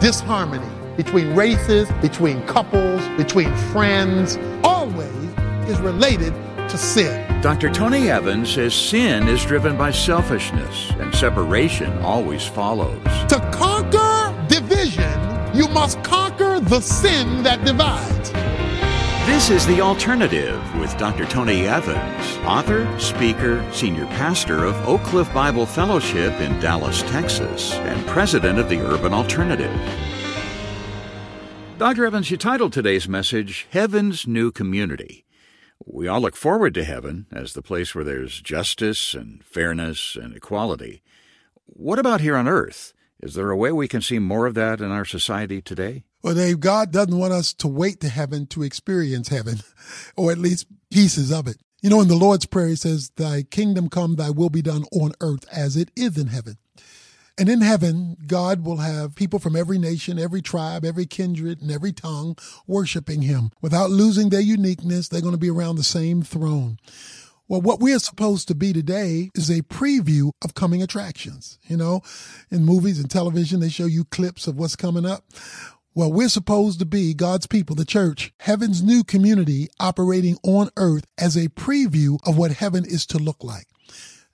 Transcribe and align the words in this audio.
disharmony 0.00 0.66
between 0.96 1.34
races, 1.34 1.90
between 2.02 2.44
couples, 2.46 3.06
between 3.16 3.54
friends, 3.72 4.38
always 4.64 5.08
is 5.68 5.80
related 5.80 6.34
to 6.68 6.76
sin. 6.76 7.40
Dr. 7.40 7.70
Tony 7.70 8.10
Evans 8.10 8.50
says 8.50 8.74
sin 8.74 9.28
is 9.28 9.44
driven 9.44 9.76
by 9.76 9.90
selfishness, 9.90 10.90
and 10.98 11.14
separation 11.14 11.96
always 12.00 12.46
follows. 12.46 13.02
To 13.28 13.38
conquer 13.52 14.34
division, 14.48 15.18
you 15.54 15.68
must 15.68 16.02
conquer 16.02 16.60
the 16.60 16.80
sin 16.80 17.42
that 17.42 17.64
divides. 17.64 18.30
This 19.26 19.50
is 19.50 19.66
The 19.66 19.82
Alternative 19.82 20.60
with 20.76 20.96
Dr. 20.96 21.26
Tony 21.26 21.66
Evans, 21.66 22.36
author, 22.38 22.98
speaker, 22.98 23.64
senior 23.70 24.06
pastor 24.06 24.64
of 24.64 24.74
Oak 24.88 25.02
Cliff 25.02 25.32
Bible 25.34 25.66
Fellowship 25.66 26.32
in 26.40 26.58
Dallas, 26.58 27.02
Texas, 27.02 27.74
and 27.74 28.04
president 28.06 28.58
of 28.58 28.68
the 28.68 28.80
Urban 28.80 29.12
Alternative. 29.12 29.70
Dr. 31.76 32.06
Evans, 32.06 32.30
you 32.30 32.38
titled 32.38 32.72
today's 32.72 33.08
message 33.08 33.66
Heaven's 33.70 34.26
New 34.26 34.50
Community. 34.50 35.26
We 35.84 36.08
all 36.08 36.20
look 36.20 36.36
forward 36.36 36.72
to 36.74 36.84
heaven 36.84 37.26
as 37.30 37.52
the 37.52 37.62
place 37.62 37.94
where 37.94 38.04
there's 38.04 38.40
justice 38.40 39.12
and 39.12 39.44
fairness 39.44 40.16
and 40.16 40.34
equality. 40.34 41.02
What 41.66 41.98
about 41.98 42.22
here 42.22 42.36
on 42.36 42.48
earth? 42.48 42.94
Is 43.22 43.34
there 43.34 43.50
a 43.50 43.56
way 43.56 43.70
we 43.70 43.86
can 43.86 44.00
see 44.00 44.18
more 44.18 44.46
of 44.46 44.54
that 44.54 44.80
in 44.80 44.90
our 44.90 45.04
society 45.04 45.60
today? 45.60 46.04
Well, 46.22 46.34
Dave, 46.34 46.60
God 46.60 46.92
doesn't 46.92 47.16
want 47.16 47.32
us 47.32 47.52
to 47.54 47.68
wait 47.68 48.00
to 48.00 48.08
heaven 48.08 48.46
to 48.48 48.62
experience 48.62 49.28
heaven, 49.28 49.60
or 50.16 50.30
at 50.32 50.38
least 50.38 50.66
pieces 50.90 51.32
of 51.32 51.46
it. 51.46 51.56
You 51.82 51.88
know, 51.88 52.00
in 52.02 52.08
the 52.08 52.16
Lord's 52.16 52.44
Prayer, 52.44 52.68
he 52.68 52.76
says, 52.76 53.10
Thy 53.16 53.42
kingdom 53.42 53.88
come, 53.88 54.16
thy 54.16 54.30
will 54.30 54.50
be 54.50 54.60
done 54.60 54.84
on 54.92 55.12
earth 55.20 55.46
as 55.50 55.76
it 55.76 55.90
is 55.96 56.18
in 56.18 56.26
heaven. 56.26 56.58
And 57.38 57.48
in 57.48 57.62
heaven, 57.62 58.18
God 58.26 58.66
will 58.66 58.78
have 58.78 59.14
people 59.14 59.38
from 59.38 59.56
every 59.56 59.78
nation, 59.78 60.18
every 60.18 60.42
tribe, 60.42 60.84
every 60.84 61.06
kindred, 61.06 61.62
and 61.62 61.70
every 61.70 61.92
tongue 61.92 62.36
worshiping 62.66 63.22
him. 63.22 63.50
Without 63.62 63.88
losing 63.88 64.28
their 64.28 64.42
uniqueness, 64.42 65.08
they're 65.08 65.22
going 65.22 65.32
to 65.32 65.38
be 65.38 65.48
around 65.48 65.76
the 65.76 65.82
same 65.82 66.20
throne. 66.20 66.78
Well, 67.48 67.62
what 67.62 67.80
we 67.80 67.94
are 67.94 67.98
supposed 67.98 68.46
to 68.48 68.54
be 68.54 68.74
today 68.74 69.30
is 69.34 69.48
a 69.48 69.62
preview 69.62 70.32
of 70.44 70.54
coming 70.54 70.82
attractions. 70.82 71.58
You 71.66 71.78
know, 71.78 72.02
in 72.50 72.64
movies 72.66 73.00
and 73.00 73.10
television, 73.10 73.60
they 73.60 73.70
show 73.70 73.86
you 73.86 74.04
clips 74.04 74.46
of 74.46 74.56
what's 74.56 74.76
coming 74.76 75.06
up. 75.06 75.24
Well, 76.00 76.14
we're 76.14 76.30
supposed 76.30 76.78
to 76.78 76.86
be 76.86 77.12
God's 77.12 77.46
people, 77.46 77.76
the 77.76 77.84
church, 77.84 78.32
heaven's 78.38 78.82
new 78.82 79.04
community 79.04 79.68
operating 79.78 80.38
on 80.42 80.70
earth 80.78 81.04
as 81.18 81.36
a 81.36 81.50
preview 81.50 82.18
of 82.26 82.38
what 82.38 82.52
heaven 82.52 82.86
is 82.86 83.04
to 83.08 83.18
look 83.18 83.44
like. 83.44 83.66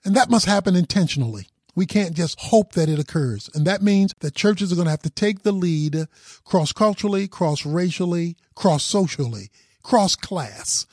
And 0.05 0.15
that 0.15 0.29
must 0.29 0.45
happen 0.45 0.77
intentionally. 0.77 1.49
We 1.75 1.85
can't 1.85 2.15
just 2.15 2.39
hope 2.39 2.71
that 2.71 2.87
it 2.87 2.99
occurs. 2.99 3.49
And 3.53 3.67
that 3.67 3.81
means 3.81 4.13
that 4.21 4.33
churches 4.33 4.71
are 4.71 4.75
going 4.75 4.85
to 4.85 4.91
have 4.91 5.01
to 5.01 5.09
take 5.09 5.43
the 5.43 5.51
lead 5.51 6.05
cross 6.45 6.71
culturally, 6.71 7.27
cross 7.27 7.65
racially, 7.65 8.37
cross 8.55 8.85
socially, 8.85 9.49
cross 9.83 10.15
class 10.15 10.85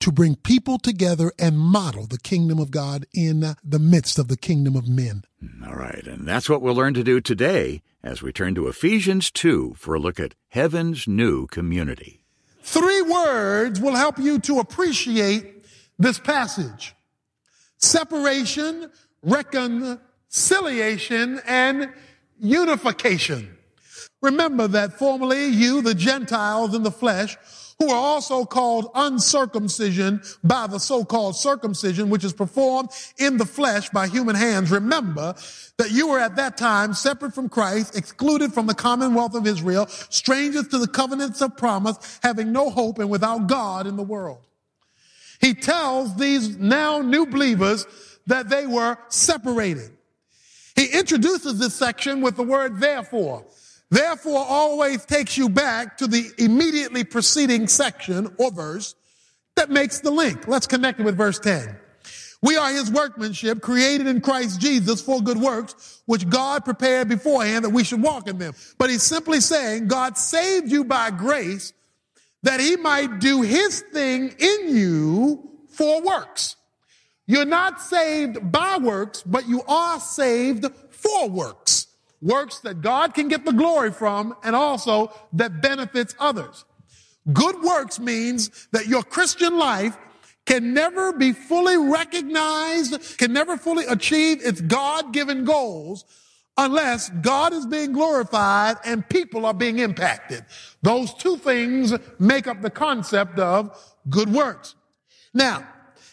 to 0.00 0.12
bring 0.12 0.36
people 0.36 0.78
together 0.78 1.32
and 1.38 1.58
model 1.58 2.06
the 2.06 2.18
kingdom 2.18 2.58
of 2.58 2.70
God 2.70 3.06
in 3.14 3.54
the 3.64 3.78
midst 3.78 4.18
of 4.18 4.28
the 4.28 4.36
kingdom 4.36 4.76
of 4.76 4.88
men. 4.88 5.24
All 5.66 5.74
right. 5.74 6.06
And 6.06 6.26
that's 6.26 6.48
what 6.48 6.62
we'll 6.62 6.74
learn 6.74 6.94
to 6.94 7.04
do 7.04 7.20
today 7.20 7.82
as 8.02 8.22
we 8.22 8.32
turn 8.32 8.54
to 8.54 8.68
Ephesians 8.68 9.30
2 9.30 9.74
for 9.76 9.94
a 9.94 9.98
look 9.98 10.20
at 10.20 10.34
heaven's 10.48 11.08
new 11.08 11.46
community. 11.46 12.20
Three 12.62 13.02
words 13.02 13.80
will 13.80 13.94
help 13.94 14.18
you 14.18 14.38
to 14.40 14.58
appreciate 14.58 15.64
this 15.98 16.18
passage 16.18 16.94
separation, 17.78 18.90
reconciliation, 19.22 20.00
conciliation 20.36 21.40
and 21.46 21.90
unification. 22.38 23.56
Remember 24.20 24.68
that 24.68 24.92
formerly 24.92 25.46
you, 25.46 25.80
the 25.80 25.94
Gentiles 25.94 26.74
in 26.74 26.82
the 26.82 26.90
flesh, 26.90 27.38
who 27.78 27.90
are 27.90 27.96
also 27.96 28.44
called 28.44 28.90
uncircumcision 28.94 30.22
by 30.42 30.66
the 30.66 30.78
so-called 30.78 31.36
circumcision, 31.36 32.08
which 32.08 32.24
is 32.24 32.32
performed 32.32 32.88
in 33.18 33.36
the 33.36 33.44
flesh 33.44 33.90
by 33.90 34.06
human 34.06 34.34
hands. 34.34 34.70
Remember 34.70 35.34
that 35.76 35.90
you 35.90 36.08
were 36.08 36.18
at 36.18 36.36
that 36.36 36.56
time 36.56 36.94
separate 36.94 37.34
from 37.34 37.48
Christ, 37.48 37.96
excluded 37.96 38.54
from 38.54 38.66
the 38.66 38.74
commonwealth 38.74 39.34
of 39.34 39.46
Israel, 39.46 39.86
strangers 39.88 40.68
to 40.68 40.78
the 40.78 40.88
covenants 40.88 41.42
of 41.42 41.56
promise, 41.56 42.18
having 42.22 42.50
no 42.50 42.70
hope 42.70 42.98
and 42.98 43.10
without 43.10 43.46
God 43.46 43.86
in 43.86 43.96
the 43.96 44.02
world. 44.02 44.46
He 45.40 45.52
tells 45.52 46.16
these 46.16 46.56
now 46.56 47.00
new 47.00 47.26
believers 47.26 47.86
that 48.26 48.48
they 48.48 48.66
were 48.66 48.96
separated. 49.08 49.90
He 50.74 50.86
introduces 50.86 51.58
this 51.58 51.74
section 51.74 52.22
with 52.22 52.36
the 52.36 52.42
word 52.42 52.80
therefore. 52.80 53.44
Therefore 53.90 54.44
always 54.48 55.04
takes 55.04 55.36
you 55.36 55.48
back 55.48 55.98
to 55.98 56.06
the 56.06 56.30
immediately 56.38 57.04
preceding 57.04 57.68
section 57.68 58.34
or 58.38 58.50
verse 58.50 58.94
that 59.54 59.70
makes 59.70 60.00
the 60.00 60.10
link. 60.10 60.48
Let's 60.48 60.66
connect 60.66 61.00
it 61.00 61.04
with 61.04 61.16
verse 61.16 61.38
10. 61.38 61.76
We 62.42 62.56
are 62.56 62.70
his 62.70 62.90
workmanship 62.90 63.62
created 63.62 64.06
in 64.06 64.20
Christ 64.20 64.60
Jesus 64.60 65.00
for 65.00 65.20
good 65.20 65.38
works, 65.38 66.02
which 66.06 66.28
God 66.28 66.64
prepared 66.64 67.08
beforehand 67.08 67.64
that 67.64 67.70
we 67.70 67.84
should 67.84 68.02
walk 68.02 68.28
in 68.28 68.38
them. 68.38 68.54
But 68.78 68.90
he's 68.90 69.02
simply 69.02 69.40
saying 69.40 69.88
God 69.88 70.18
saved 70.18 70.70
you 70.70 70.84
by 70.84 71.10
grace 71.10 71.72
that 72.42 72.60
he 72.60 72.76
might 72.76 73.18
do 73.18 73.42
his 73.42 73.80
thing 73.80 74.34
in 74.38 74.76
you 74.76 75.50
for 75.70 76.02
works. 76.02 76.56
You're 77.26 77.44
not 77.44 77.80
saved 77.80 78.52
by 78.52 78.78
works, 78.78 79.22
but 79.22 79.48
you 79.48 79.62
are 79.66 79.98
saved 79.98 80.66
for 80.90 81.28
works. 81.28 81.85
Works 82.22 82.60
that 82.60 82.80
God 82.80 83.14
can 83.14 83.28
get 83.28 83.44
the 83.44 83.52
glory 83.52 83.92
from 83.92 84.34
and 84.42 84.56
also 84.56 85.12
that 85.34 85.60
benefits 85.62 86.14
others. 86.18 86.64
Good 87.32 87.60
works 87.62 87.98
means 87.98 88.68
that 88.72 88.86
your 88.86 89.02
Christian 89.02 89.58
life 89.58 89.96
can 90.44 90.72
never 90.72 91.12
be 91.12 91.32
fully 91.32 91.76
recognized, 91.76 93.18
can 93.18 93.32
never 93.32 93.56
fully 93.56 93.84
achieve 93.86 94.44
its 94.44 94.60
God-given 94.60 95.44
goals 95.44 96.04
unless 96.56 97.10
God 97.10 97.52
is 97.52 97.66
being 97.66 97.92
glorified 97.92 98.76
and 98.84 99.06
people 99.08 99.44
are 99.44 99.52
being 99.52 99.80
impacted. 99.80 100.44
Those 100.82 101.12
two 101.14 101.36
things 101.36 101.92
make 102.18 102.46
up 102.46 102.62
the 102.62 102.70
concept 102.70 103.38
of 103.38 103.76
good 104.08 104.32
works. 104.32 104.76
Now, 105.34 105.66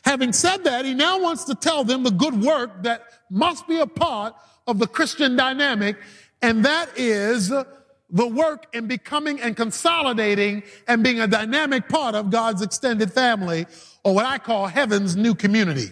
Having 0.03 0.33
said 0.33 0.63
that, 0.65 0.85
he 0.85 0.93
now 0.93 1.19
wants 1.19 1.45
to 1.45 1.55
tell 1.55 1.83
them 1.83 2.03
the 2.03 2.11
good 2.11 2.41
work 2.41 2.83
that 2.83 3.03
must 3.29 3.67
be 3.67 3.79
a 3.79 3.87
part 3.87 4.35
of 4.67 4.79
the 4.79 4.87
Christian 4.87 5.35
dynamic, 5.35 5.97
and 6.41 6.65
that 6.65 6.89
is 6.97 7.49
the 7.49 8.27
work 8.27 8.67
in 8.73 8.87
becoming 8.87 9.41
and 9.41 9.55
consolidating 9.55 10.63
and 10.87 11.03
being 11.03 11.19
a 11.19 11.27
dynamic 11.27 11.89
part 11.89 12.15
of 12.15 12.29
God's 12.29 12.61
extended 12.61 13.11
family, 13.11 13.65
or 14.03 14.13
what 14.13 14.25
I 14.25 14.37
call 14.37 14.67
heaven's 14.67 15.15
new 15.15 15.33
community. 15.33 15.91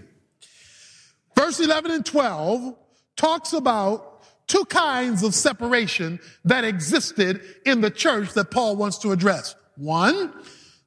Verse 1.36 1.60
11 1.60 1.92
and 1.92 2.06
12 2.06 2.76
talks 3.16 3.54
about 3.54 4.24
two 4.48 4.66
kinds 4.66 5.24
of 5.24 5.34
separation 5.34 6.20
that 6.46 6.64
existed 6.64 7.42
in 7.66 7.82
the 7.82 7.90
church 7.90 8.34
that 8.34 8.52
Paul 8.52 8.76
wants 8.76 9.00
to 9.00 9.12
address. 9.12 9.56
One, 9.78 10.34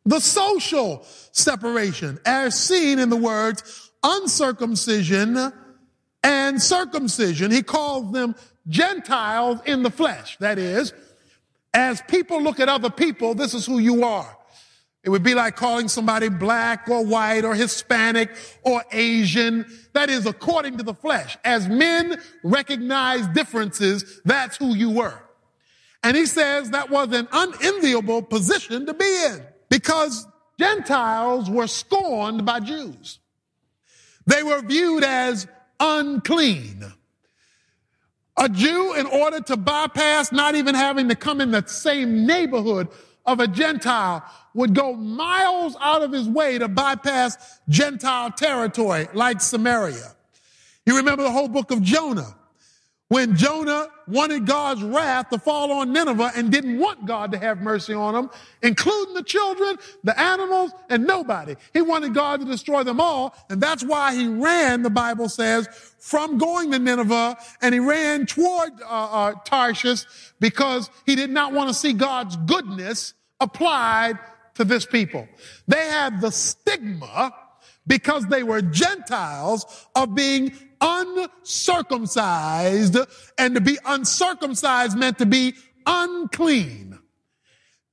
the 0.04 0.20
social 0.20 1.02
separation 1.32 2.20
as 2.26 2.58
seen 2.60 2.98
in 2.98 3.08
the 3.08 3.16
words 3.16 3.90
uncircumcision 4.02 5.52
and 6.24 6.60
circumcision. 6.60 7.52
He 7.52 7.62
calls 7.62 8.10
them 8.10 8.34
Gentiles 8.66 9.60
in 9.66 9.82
the 9.82 9.90
flesh. 9.90 10.36
That 10.38 10.58
is, 10.58 10.92
as 11.72 12.02
people 12.08 12.42
look 12.42 12.58
at 12.58 12.68
other 12.68 12.90
people, 12.90 13.34
this 13.34 13.54
is 13.54 13.66
who 13.66 13.78
you 13.78 14.02
are. 14.04 14.36
It 15.04 15.10
would 15.10 15.22
be 15.22 15.34
like 15.34 15.54
calling 15.54 15.88
somebody 15.88 16.30
black 16.30 16.88
or 16.88 17.04
white 17.04 17.44
or 17.44 17.54
Hispanic 17.54 18.30
or 18.62 18.82
Asian. 18.90 19.66
That 19.92 20.08
is 20.08 20.24
according 20.24 20.78
to 20.78 20.82
the 20.82 20.94
flesh. 20.94 21.36
As 21.44 21.68
men 21.68 22.18
recognize 22.42 23.26
differences, 23.28 24.22
that's 24.24 24.56
who 24.56 24.74
you 24.74 24.90
were. 24.90 25.20
And 26.02 26.16
he 26.16 26.24
says 26.24 26.70
that 26.70 26.88
was 26.88 27.12
an 27.12 27.28
unenviable 27.32 28.22
position 28.22 28.86
to 28.86 28.94
be 28.94 29.24
in 29.26 29.42
because 29.68 30.26
Gentiles 30.58 31.50
were 31.50 31.66
scorned 31.66 32.46
by 32.46 32.60
Jews. 32.60 33.18
They 34.26 34.42
were 34.42 34.62
viewed 34.62 35.04
as 35.04 35.46
unclean. 35.84 36.84
A 38.36 38.48
Jew, 38.48 38.94
in 38.94 39.06
order 39.06 39.40
to 39.40 39.56
bypass 39.56 40.32
not 40.32 40.54
even 40.54 40.74
having 40.74 41.08
to 41.08 41.14
come 41.14 41.40
in 41.40 41.50
the 41.50 41.64
same 41.66 42.26
neighborhood 42.26 42.88
of 43.26 43.38
a 43.38 43.46
Gentile, 43.46 44.24
would 44.54 44.74
go 44.74 44.94
miles 44.94 45.76
out 45.80 46.02
of 46.02 46.12
his 46.12 46.28
way 46.28 46.58
to 46.58 46.68
bypass 46.68 47.60
Gentile 47.68 48.30
territory 48.30 49.08
like 49.14 49.40
Samaria. 49.40 50.14
You 50.86 50.96
remember 50.96 51.22
the 51.22 51.30
whole 51.30 51.48
book 51.48 51.70
of 51.70 51.82
Jonah 51.82 52.34
when 53.08 53.36
Jonah 53.36 53.88
wanted 54.08 54.46
God's 54.46 54.82
wrath 54.82 55.28
to 55.30 55.38
fall 55.38 55.70
on 55.72 55.92
Nineveh 55.92 56.32
and 56.34 56.50
didn't 56.50 56.78
want 56.78 57.04
God 57.06 57.32
to 57.32 57.38
have 57.38 57.60
mercy 57.60 57.92
on 57.92 58.14
them, 58.14 58.30
including 58.62 59.14
the 59.14 59.22
children, 59.22 59.76
the 60.04 60.18
animals, 60.18 60.72
and 60.88 61.06
nobody. 61.06 61.54
He 61.72 61.82
wanted 61.82 62.14
God 62.14 62.40
to 62.40 62.46
destroy 62.46 62.82
them 62.82 63.00
all, 63.00 63.34
and 63.50 63.60
that's 63.60 63.84
why 63.84 64.14
he 64.14 64.26
ran, 64.26 64.82
the 64.82 64.90
Bible 64.90 65.28
says, 65.28 65.68
from 65.98 66.38
going 66.38 66.72
to 66.72 66.78
Nineveh, 66.78 67.36
and 67.60 67.74
he 67.74 67.80
ran 67.80 68.26
toward 68.26 68.72
uh, 68.82 68.86
uh, 68.86 69.34
Tarshish 69.44 70.04
because 70.40 70.90
he 71.04 71.14
did 71.14 71.30
not 71.30 71.52
want 71.52 71.68
to 71.68 71.74
see 71.74 71.92
God's 71.92 72.36
goodness 72.36 73.14
applied 73.38 74.18
to 74.54 74.64
this 74.64 74.86
people. 74.86 75.28
They 75.68 75.86
had 75.86 76.20
the 76.20 76.30
stigma 76.30 77.34
because 77.86 78.26
they 78.26 78.42
were 78.42 78.62
Gentiles 78.62 79.86
of 79.94 80.14
being 80.14 80.52
uncircumcised, 80.84 82.96
and 83.38 83.54
to 83.54 83.60
be 83.60 83.78
uncircumcised 83.86 84.98
meant 84.98 85.18
to 85.18 85.26
be 85.26 85.54
unclean. 85.86 86.98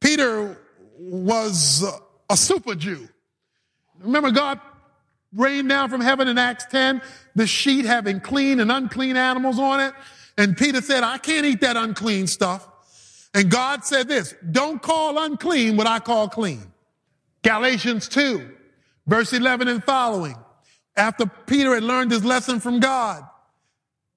Peter 0.02 0.60
was 1.00 1.86
a 2.30 2.36
super 2.36 2.76
Jew. 2.76 3.08
Remember, 4.00 4.32
God 4.32 4.60
rained 5.34 5.70
down 5.70 5.90
from 5.90 6.02
heaven 6.02 6.28
in 6.28 6.38
Acts 6.38 6.66
10, 6.66 7.02
the 7.36 7.48
sheet 7.48 7.86
having 7.86 8.20
clean 8.20 8.60
and 8.60 8.70
unclean 8.72 9.16
animals 9.16 9.58
on 9.58 9.80
it. 9.80 9.94
And 10.38 10.58
Peter 10.58 10.82
said, 10.82 11.04
I 11.04 11.18
can't 11.18 11.46
eat 11.46 11.62
that 11.62 11.78
unclean 11.78 12.28
stuff. 12.28 12.68
And 13.34 13.50
God 13.50 13.86
said 13.86 14.10
this, 14.10 14.36
don't 14.52 14.82
call 14.82 15.24
unclean 15.24 15.78
what 15.78 15.88
I 15.88 16.00
call 16.00 16.28
clean. 16.28 16.74
Galatians 17.44 18.10
2, 18.10 18.50
verse 19.08 19.32
11 19.32 19.70
and 19.70 19.82
following. 19.84 20.36
After 20.96 21.26
Peter 21.26 21.74
had 21.74 21.84
learned 21.84 22.12
his 22.12 22.26
lesson 22.26 22.60
from 22.60 22.80
God, 22.80 23.24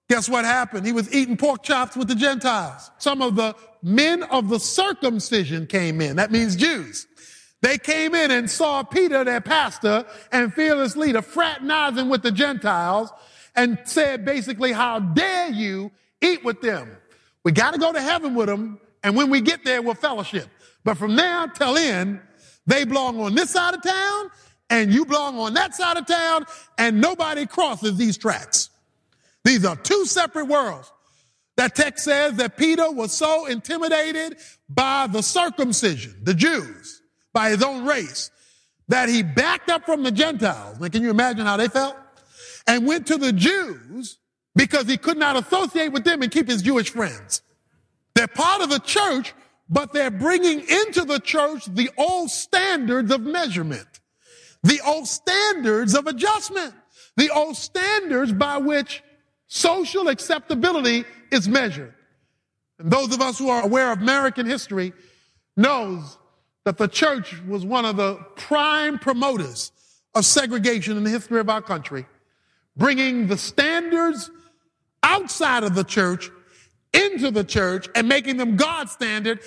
guess 0.09 0.29
what 0.29 0.45
happened? 0.45 0.87
He 0.87 0.93
was 0.93 1.13
eating 1.15 1.37
pork 1.37 1.63
chops 1.63 1.97
with 1.97 2.09
the 2.09 2.15
Gentiles. 2.15 2.91
Some 2.99 3.23
of 3.23 3.37
the 3.37 3.55
men 3.83 4.23
of 4.25 4.49
the 4.49 4.59
circumcision 4.59 5.67
came 5.67 6.01
in. 6.01 6.17
That 6.17 6.33
means 6.33 6.57
Jews. 6.57 7.07
They 7.63 7.79
came 7.79 8.15
in 8.15 8.31
and 8.31 8.51
saw 8.51 8.83
Peter, 8.83 9.25
their 9.25 9.41
pastor 9.41 10.05
and 10.33 10.53
fearless 10.53 10.97
leader, 10.97 11.23
fraternizing 11.23 12.09
with 12.11 12.23
the 12.23 12.33
Gentiles 12.33 13.11
and 13.57 13.79
said 13.85 14.25
basically, 14.25 14.73
how 14.73 14.99
dare 14.99 15.51
you 15.51 15.91
eat 16.21 16.45
with 16.45 16.61
them? 16.61 16.97
We 17.45 17.53
got 17.53 17.73
to 17.73 17.79
go 17.79 17.93
to 17.93 18.01
heaven 18.01 18.35
with 18.35 18.49
them. 18.49 18.81
And 19.03 19.17
when 19.17 19.31
we 19.31 19.41
get 19.41 19.65
there, 19.65 19.81
we'll 19.81 19.95
fellowship. 19.95 20.49
But 20.83 20.99
from 20.99 21.15
now 21.15 21.47
till 21.47 21.77
in, 21.77 22.21
they 22.67 22.85
belong 22.85 23.21
on 23.21 23.35
this 23.35 23.51
side 23.51 23.75
of 23.75 23.83
town 23.83 24.31
and 24.75 24.93
you 24.93 25.05
belong 25.05 25.39
on 25.39 25.55
that 25.55 25.73
side 25.73 25.97
of 25.97 26.05
town 26.05 26.45
and 26.77 27.01
nobody 27.01 27.47
crosses 27.47 27.97
these 27.97 28.19
tracks. 28.19 28.71
These 29.45 29.65
are 29.65 29.77
two 29.77 30.05
separate 30.05 30.47
worlds. 30.47 30.91
That 31.57 31.77
text 31.77 32.05
says 32.05 32.35
that 32.39 32.57
Peter 32.57 32.91
was 32.91 33.13
so 33.13 33.47
intimidated 33.47 34.37
by 34.69 35.07
the 35.07 35.23
circumcision, 35.23 36.17
the 36.25 36.35
Jews, 36.35 37.03
by 37.33 37.51
his 37.51 37.63
own 37.63 37.87
race, 37.87 38.33
that 38.89 39.09
he 39.09 39.23
backed 39.23 39.71
up 39.71 39.87
from 39.87 40.03
the 40.03 40.11
Gentiles. 40.11 40.81
Now, 40.81 40.89
can 40.89 41.03
you 41.03 41.11
imagine 41.11 41.47
how 41.47 41.57
they 41.57 41.69
felt? 41.69 41.97
And 42.67 42.85
went 42.85 43.07
to 43.07 43.17
the 43.17 43.33
Jews 43.33 44.19
because 44.57 44.89
he 44.89 44.97
could 44.97 45.19
not 45.19 45.37
associate 45.37 45.93
with 45.93 46.03
them 46.03 46.23
and 46.23 46.33
keep 46.33 46.49
his 46.49 46.63
Jewish 46.63 46.91
friends. 46.91 47.43
They're 48.17 48.27
part 48.27 48.61
of 48.61 48.71
the 48.71 48.81
church, 48.81 49.35
but 49.71 49.93
they're 49.93 50.11
bringing 50.11 50.59
into 50.59 51.05
the 51.05 51.21
church 51.21 51.67
the 51.67 51.91
old 51.97 52.31
standards 52.31 53.13
of 53.13 53.21
measurement 53.21 53.94
the 54.65 54.81
old 54.87 55.07
standards 55.07 55.95
of 55.95 56.07
adjustment, 56.07 56.75
the 57.17 57.31
old 57.31 57.57
standards 57.57 58.33
by 58.33 58.57
which 58.57 59.03
social 59.47 60.09
acceptability 60.09 61.05
is 61.31 61.47
measured. 61.47 61.95
And 62.79 62.91
those 62.91 63.15
of 63.15 63.21
us 63.21 63.39
who 63.39 63.51
are 63.51 63.63
aware 63.63 63.93
of 63.93 64.01
American 64.01 64.47
history 64.47 64.93
knows 65.57 66.19
that 66.65 66.79
the 66.79 66.89
church 66.89 67.41
was 67.47 67.65
one 67.65 67.85
of 67.85 67.97
the 67.97 68.17
prime 68.37 68.99
promoters 68.99 69.71
of 70.15 70.25
segregation 70.25 70.97
in 70.97 71.05
the 71.05 71.11
history 71.11 71.41
of 71.41 71.51
our 71.51 71.61
country, 71.61 72.07
bringing 72.75 73.27
the 73.27 73.37
standards 73.37 74.31
outside 75.03 75.63
of 75.63 75.75
the 75.75 75.85
church 75.85 76.31
into 76.95 77.31
the 77.31 77.45
church 77.45 77.87
and 77.95 78.09
making 78.09 78.39
them 78.39 78.57
God's 78.57 78.93
standard 78.93 79.41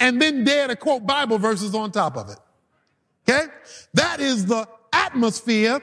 and 0.00 0.20
then 0.20 0.44
dare 0.44 0.68
to 0.68 0.76
quote 0.76 1.06
Bible 1.06 1.38
verses 1.38 1.74
on 1.74 1.92
top 1.92 2.16
of 2.16 2.30
it. 2.30 2.38
Okay? 3.28 3.46
That 3.94 4.20
is 4.20 4.46
the 4.46 4.68
atmosphere 4.92 5.80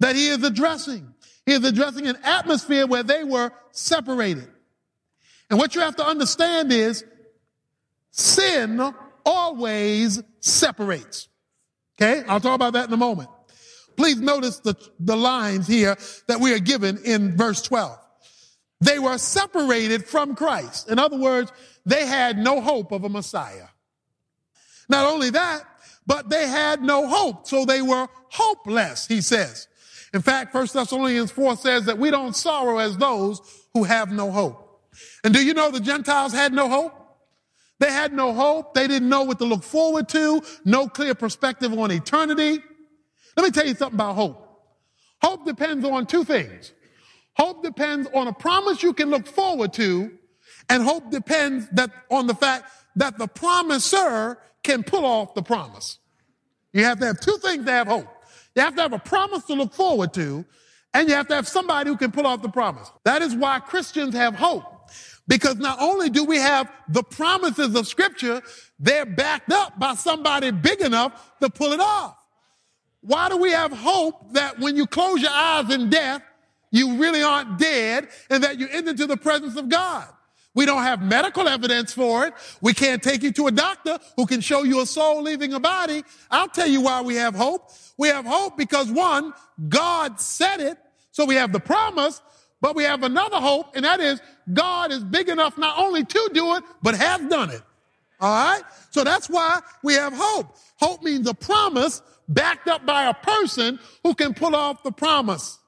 that 0.00 0.16
he 0.16 0.28
is 0.28 0.42
addressing. 0.42 1.12
He 1.46 1.52
is 1.52 1.64
addressing 1.64 2.06
an 2.06 2.16
atmosphere 2.22 2.86
where 2.86 3.02
they 3.02 3.24
were 3.24 3.52
separated. 3.72 4.48
And 5.50 5.58
what 5.58 5.74
you 5.74 5.80
have 5.80 5.96
to 5.96 6.06
understand 6.06 6.72
is 6.72 7.04
sin 8.10 8.94
always 9.24 10.22
separates. 10.40 11.28
Okay? 12.00 12.22
I'll 12.26 12.40
talk 12.40 12.54
about 12.54 12.74
that 12.74 12.88
in 12.88 12.92
a 12.92 12.98
moment. 12.98 13.28
Please 13.96 14.20
notice 14.20 14.58
the, 14.60 14.74
the 14.98 15.16
lines 15.16 15.66
here 15.66 15.96
that 16.26 16.40
we 16.40 16.54
are 16.54 16.58
given 16.58 16.98
in 17.04 17.36
verse 17.36 17.62
12. 17.62 17.98
They 18.80 18.98
were 18.98 19.18
separated 19.18 20.06
from 20.06 20.34
Christ. 20.34 20.90
In 20.90 20.98
other 20.98 21.16
words, 21.16 21.52
they 21.86 22.06
had 22.06 22.38
no 22.38 22.60
hope 22.60 22.90
of 22.90 23.04
a 23.04 23.08
Messiah. 23.08 23.68
Not 24.88 25.06
only 25.06 25.30
that, 25.30 25.62
but 26.06 26.28
they 26.28 26.46
had 26.46 26.82
no 26.82 27.06
hope. 27.06 27.46
So 27.46 27.64
they 27.64 27.82
were 27.82 28.08
hopeless, 28.30 29.06
he 29.06 29.20
says. 29.20 29.68
In 30.14 30.20
fact, 30.20 30.54
1 30.54 30.68
Thessalonians 30.72 31.30
4 31.30 31.56
says 31.56 31.86
that 31.86 31.98
we 31.98 32.10
don't 32.10 32.36
sorrow 32.36 32.78
as 32.78 32.96
those 32.96 33.40
who 33.72 33.84
have 33.84 34.12
no 34.12 34.30
hope. 34.30 34.80
And 35.24 35.32
do 35.32 35.44
you 35.44 35.54
know 35.54 35.70
the 35.70 35.80
Gentiles 35.80 36.32
had 36.32 36.52
no 36.52 36.68
hope? 36.68 36.94
They 37.78 37.90
had 37.90 38.12
no 38.12 38.32
hope. 38.32 38.74
They 38.74 38.86
didn't 38.86 39.08
know 39.08 39.22
what 39.22 39.38
to 39.38 39.44
look 39.44 39.64
forward 39.64 40.08
to, 40.10 40.42
no 40.64 40.86
clear 40.86 41.14
perspective 41.14 41.76
on 41.76 41.90
eternity. 41.90 42.62
Let 43.36 43.44
me 43.44 43.50
tell 43.50 43.66
you 43.66 43.74
something 43.74 43.96
about 43.96 44.14
hope. 44.14 44.38
Hope 45.22 45.46
depends 45.46 45.84
on 45.84 46.06
two 46.06 46.24
things. 46.24 46.72
Hope 47.34 47.62
depends 47.62 48.08
on 48.12 48.28
a 48.28 48.32
promise 48.32 48.82
you 48.82 48.92
can 48.92 49.08
look 49.10 49.26
forward 49.26 49.72
to, 49.74 50.12
and 50.68 50.82
hope 50.82 51.10
depends 51.10 51.68
that 51.70 51.90
on 52.10 52.26
the 52.26 52.34
fact 52.34 52.70
that 52.96 53.18
the 53.18 53.26
promiser 53.26 54.38
can 54.62 54.82
pull 54.82 55.04
off 55.04 55.34
the 55.34 55.42
promise. 55.42 55.98
You 56.72 56.84
have 56.84 56.98
to 57.00 57.06
have 57.06 57.20
two 57.20 57.36
things 57.38 57.64
to 57.66 57.70
have 57.70 57.88
hope. 57.88 58.08
You 58.54 58.62
have 58.62 58.74
to 58.76 58.82
have 58.82 58.92
a 58.92 58.98
promise 58.98 59.44
to 59.44 59.54
look 59.54 59.72
forward 59.72 60.12
to, 60.14 60.44
and 60.94 61.08
you 61.08 61.14
have 61.14 61.28
to 61.28 61.34
have 61.34 61.48
somebody 61.48 61.90
who 61.90 61.96
can 61.96 62.12
pull 62.12 62.26
off 62.26 62.42
the 62.42 62.48
promise. 62.48 62.90
That 63.04 63.22
is 63.22 63.34
why 63.34 63.60
Christians 63.60 64.14
have 64.14 64.34
hope. 64.34 64.64
Because 65.28 65.56
not 65.56 65.80
only 65.80 66.10
do 66.10 66.24
we 66.24 66.36
have 66.36 66.70
the 66.88 67.02
promises 67.02 67.74
of 67.74 67.86
scripture, 67.86 68.42
they're 68.78 69.06
backed 69.06 69.52
up 69.52 69.78
by 69.78 69.94
somebody 69.94 70.50
big 70.50 70.80
enough 70.80 71.32
to 71.40 71.48
pull 71.48 71.72
it 71.72 71.80
off. 71.80 72.16
Why 73.00 73.28
do 73.28 73.36
we 73.36 73.50
have 73.50 73.72
hope 73.72 74.34
that 74.34 74.58
when 74.58 74.76
you 74.76 74.86
close 74.86 75.22
your 75.22 75.30
eyes 75.30 75.70
in 75.72 75.90
death, 75.90 76.22
you 76.70 76.96
really 76.96 77.22
aren't 77.22 77.58
dead 77.58 78.08
and 78.30 78.42
that 78.42 78.58
you 78.58 78.68
enter 78.68 78.90
into 78.90 79.06
the 79.06 79.16
presence 79.16 79.56
of 79.56 79.68
God? 79.68 80.08
We 80.54 80.66
don't 80.66 80.82
have 80.82 81.02
medical 81.02 81.48
evidence 81.48 81.94
for 81.94 82.26
it. 82.26 82.34
We 82.60 82.74
can't 82.74 83.02
take 83.02 83.22
you 83.22 83.32
to 83.32 83.46
a 83.46 83.52
doctor 83.52 83.98
who 84.16 84.26
can 84.26 84.40
show 84.40 84.64
you 84.64 84.82
a 84.82 84.86
soul 84.86 85.22
leaving 85.22 85.54
a 85.54 85.60
body. 85.60 86.04
I'll 86.30 86.48
tell 86.48 86.66
you 86.66 86.82
why 86.82 87.00
we 87.00 87.14
have 87.16 87.34
hope. 87.34 87.70
We 87.96 88.08
have 88.08 88.26
hope 88.26 88.58
because 88.58 88.90
one, 88.90 89.32
God 89.68 90.20
said 90.20 90.60
it. 90.60 90.78
So 91.10 91.24
we 91.24 91.36
have 91.36 91.52
the 91.52 91.60
promise, 91.60 92.20
but 92.60 92.76
we 92.76 92.84
have 92.84 93.02
another 93.02 93.36
hope, 93.36 93.76
and 93.76 93.84
that 93.84 94.00
is 94.00 94.20
God 94.52 94.92
is 94.92 95.02
big 95.04 95.28
enough 95.28 95.56
not 95.56 95.78
only 95.78 96.04
to 96.04 96.30
do 96.32 96.54
it, 96.54 96.64
but 96.82 96.94
has 96.96 97.20
done 97.28 97.50
it. 97.50 97.62
All 98.20 98.30
right. 98.30 98.62
So 98.90 99.04
that's 99.04 99.28
why 99.28 99.60
we 99.82 99.94
have 99.94 100.12
hope. 100.14 100.56
Hope 100.76 101.02
means 101.02 101.26
a 101.28 101.34
promise 101.34 102.02
backed 102.28 102.68
up 102.68 102.86
by 102.86 103.04
a 103.04 103.14
person 103.14 103.78
who 104.04 104.14
can 104.14 104.32
pull 104.32 104.54
off 104.54 104.82
the 104.82 104.92
promise. 104.92 105.58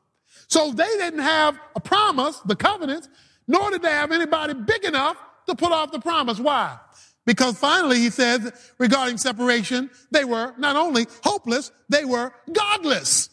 So 0.48 0.70
they 0.70 0.84
didn't 0.84 1.20
have 1.20 1.58
a 1.74 1.80
promise, 1.80 2.38
the 2.40 2.54
covenants, 2.54 3.08
nor 3.46 3.70
did 3.70 3.82
they 3.82 3.90
have 3.90 4.12
anybody 4.12 4.54
big 4.54 4.84
enough 4.84 5.16
to 5.46 5.54
pull 5.54 5.72
off 5.72 5.92
the 5.92 6.00
promise. 6.00 6.38
Why? 6.38 6.78
Because 7.26 7.58
finally, 7.58 7.98
he 7.98 8.10
says 8.10 8.52
regarding 8.78 9.18
separation, 9.18 9.90
they 10.10 10.24
were 10.24 10.54
not 10.58 10.76
only 10.76 11.06
hopeless, 11.22 11.72
they 11.88 12.04
were 12.04 12.32
godless. 12.52 13.30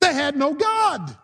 They 0.00 0.12
had 0.12 0.36
no 0.36 0.54
God. 0.54 1.16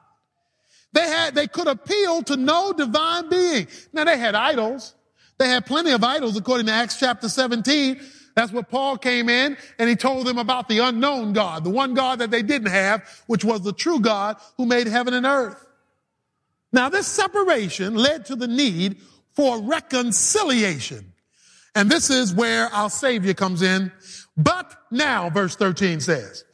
They 0.92 1.06
had, 1.06 1.34
they 1.34 1.46
could 1.46 1.68
appeal 1.68 2.22
to 2.24 2.36
no 2.36 2.72
divine 2.72 3.28
being. 3.28 3.68
Now 3.92 4.04
they 4.04 4.18
had 4.18 4.34
idols. 4.34 4.94
They 5.38 5.48
had 5.48 5.64
plenty 5.64 5.92
of 5.92 6.02
idols 6.02 6.36
according 6.36 6.66
to 6.66 6.72
Acts 6.72 6.98
chapter 6.98 7.28
17. 7.28 8.00
That's 8.34 8.52
what 8.52 8.68
Paul 8.68 8.96
came 8.98 9.28
in 9.28 9.56
and 9.78 9.88
he 9.88 9.96
told 9.96 10.26
them 10.26 10.38
about 10.38 10.68
the 10.68 10.78
unknown 10.78 11.32
God, 11.32 11.64
the 11.64 11.70
one 11.70 11.94
God 11.94 12.18
that 12.18 12.30
they 12.30 12.42
didn't 12.42 12.70
have, 12.70 13.02
which 13.26 13.44
was 13.44 13.62
the 13.62 13.72
true 13.72 14.00
God 14.00 14.36
who 14.56 14.66
made 14.66 14.86
heaven 14.86 15.14
and 15.14 15.26
earth. 15.26 15.66
Now, 16.72 16.88
this 16.88 17.06
separation 17.06 17.94
led 17.94 18.26
to 18.26 18.36
the 18.36 18.46
need 18.48 18.98
for 19.34 19.60
reconciliation. 19.60 21.12
And 21.74 21.90
this 21.90 22.10
is 22.10 22.34
where 22.34 22.66
our 22.66 22.90
Savior 22.90 23.34
comes 23.34 23.62
in. 23.62 23.92
But 24.36 24.74
now, 24.90 25.30
verse 25.30 25.56
13 25.56 26.00
says, 26.00 26.44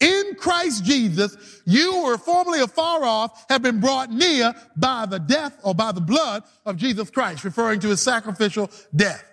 In 0.00 0.34
Christ 0.36 0.84
Jesus, 0.84 1.36
you 1.64 2.04
were 2.04 2.18
formerly 2.18 2.60
afar 2.60 3.04
off, 3.04 3.46
have 3.48 3.62
been 3.62 3.80
brought 3.80 4.10
near 4.10 4.54
by 4.76 5.06
the 5.06 5.18
death 5.18 5.58
or 5.62 5.74
by 5.74 5.92
the 5.92 6.00
blood 6.00 6.44
of 6.64 6.76
Jesus 6.76 7.10
Christ, 7.10 7.44
referring 7.44 7.80
to 7.80 7.88
his 7.88 8.00
sacrificial 8.00 8.70
death. 8.94 9.24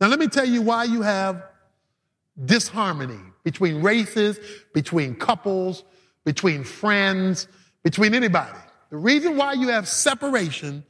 Now 0.00 0.08
let 0.08 0.18
me 0.18 0.28
tell 0.28 0.46
you 0.46 0.62
why 0.62 0.84
you 0.84 1.02
have 1.02 1.42
disharmony 2.44 3.20
between 3.44 3.82
races, 3.82 4.38
between 4.72 5.14
couples, 5.14 5.84
between 6.24 6.64
friends, 6.64 7.46
between 7.82 8.14
anybody. 8.14 8.58
The 8.90 8.96
reason 8.96 9.36
why 9.36 9.54
you 9.54 9.68
have 9.68 9.88
separation 9.88 10.84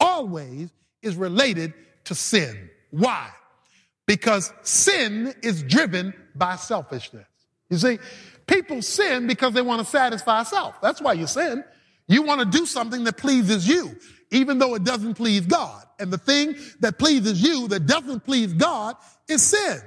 always 0.00 0.70
is 1.02 1.16
related 1.16 1.74
to 2.04 2.14
sin. 2.14 2.70
Why? 2.90 3.28
Because 4.06 4.52
sin 4.62 5.34
is 5.42 5.62
driven 5.62 6.14
by 6.34 6.56
selfishness. 6.56 7.26
You 7.70 7.78
see, 7.78 7.98
people 8.46 8.82
sin 8.82 9.26
because 9.26 9.54
they 9.54 9.62
want 9.62 9.80
to 9.80 9.86
satisfy 9.86 10.42
self. 10.42 10.80
That's 10.80 11.00
why 11.00 11.14
you 11.14 11.26
sin. 11.26 11.64
You 12.06 12.22
want 12.22 12.40
to 12.40 12.58
do 12.58 12.66
something 12.66 13.04
that 13.04 13.16
pleases 13.16 13.66
you, 13.66 13.96
even 14.30 14.58
though 14.58 14.74
it 14.74 14.84
doesn't 14.84 15.14
please 15.14 15.46
God. 15.46 15.84
And 15.98 16.12
the 16.12 16.18
thing 16.18 16.56
that 16.80 16.98
pleases 16.98 17.42
you 17.42 17.68
that 17.68 17.86
doesn't 17.86 18.24
please 18.24 18.52
God 18.52 18.96
is 19.28 19.42
sin. 19.42 19.80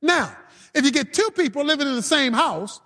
Now, 0.00 0.36
if 0.74 0.84
you 0.84 0.92
get 0.92 1.12
two 1.12 1.30
people 1.34 1.64
living 1.64 1.88
in 1.88 1.94
the 1.94 2.02
same 2.02 2.32
house 2.32 2.80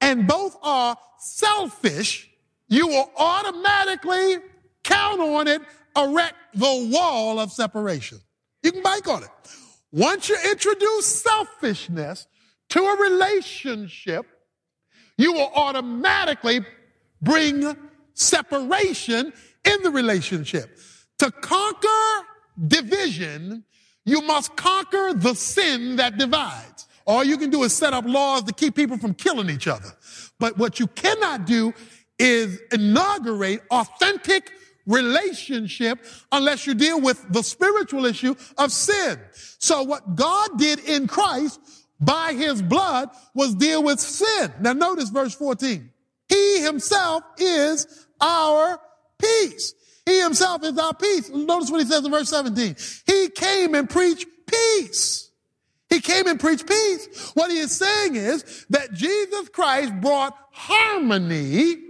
and 0.00 0.26
both 0.26 0.56
are 0.62 0.96
selfish, 1.18 2.28
you 2.68 2.86
will 2.86 3.10
automatically 3.16 4.38
count 4.84 5.20
on 5.20 5.48
it, 5.48 5.62
erect 5.96 6.34
the 6.54 6.90
wall 6.92 7.38
of 7.38 7.52
separation. 7.52 8.18
You 8.62 8.72
can 8.72 8.82
bank 8.82 9.08
on 9.08 9.22
it. 9.22 9.30
Once 9.92 10.28
you 10.28 10.36
introduce 10.50 11.06
selfishness 11.06 12.26
to 12.70 12.80
a 12.80 12.96
relationship, 12.96 14.26
you 15.16 15.32
will 15.32 15.50
automatically 15.54 16.60
bring 17.22 17.76
separation 18.14 19.32
in 19.64 19.82
the 19.82 19.90
relationship. 19.90 20.78
To 21.18 21.30
conquer 21.30 22.26
division, 22.66 23.64
you 24.04 24.22
must 24.22 24.56
conquer 24.56 25.14
the 25.14 25.34
sin 25.34 25.96
that 25.96 26.18
divides. 26.18 26.86
All 27.06 27.22
you 27.22 27.38
can 27.38 27.50
do 27.50 27.62
is 27.62 27.72
set 27.72 27.92
up 27.92 28.04
laws 28.04 28.42
to 28.44 28.52
keep 28.52 28.74
people 28.74 28.98
from 28.98 29.14
killing 29.14 29.48
each 29.48 29.68
other. 29.68 29.92
But 30.38 30.58
what 30.58 30.80
you 30.80 30.88
cannot 30.88 31.46
do 31.46 31.72
is 32.18 32.60
inaugurate 32.72 33.62
authentic 33.70 34.52
relationship 34.86 35.98
unless 36.32 36.66
you 36.66 36.74
deal 36.74 37.00
with 37.00 37.24
the 37.32 37.42
spiritual 37.42 38.06
issue 38.06 38.34
of 38.56 38.72
sin. 38.72 39.18
So 39.58 39.82
what 39.82 40.14
God 40.14 40.58
did 40.58 40.78
in 40.80 41.06
Christ 41.08 41.60
by 42.00 42.34
his 42.34 42.62
blood 42.62 43.10
was 43.34 43.54
deal 43.54 43.82
with 43.82 44.00
sin. 44.00 44.52
Now 44.60 44.72
notice 44.72 45.10
verse 45.10 45.34
14. 45.34 45.90
He 46.28 46.60
himself 46.60 47.22
is 47.38 48.06
our 48.20 48.80
peace. 49.18 49.74
He 50.04 50.20
himself 50.20 50.64
is 50.64 50.78
our 50.78 50.94
peace. 50.94 51.30
Notice 51.30 51.70
what 51.70 51.80
he 51.80 51.86
says 51.86 52.04
in 52.04 52.10
verse 52.10 52.28
17. 52.28 52.76
He 53.06 53.28
came 53.30 53.74
and 53.74 53.90
preached 53.90 54.26
peace. 54.46 55.30
He 55.88 56.00
came 56.00 56.26
and 56.26 56.38
preached 56.38 56.66
peace. 56.66 57.32
What 57.34 57.50
he 57.50 57.58
is 57.58 57.72
saying 57.72 58.16
is 58.16 58.66
that 58.70 58.92
Jesus 58.92 59.48
Christ 59.48 60.00
brought 60.00 60.36
harmony 60.52 61.85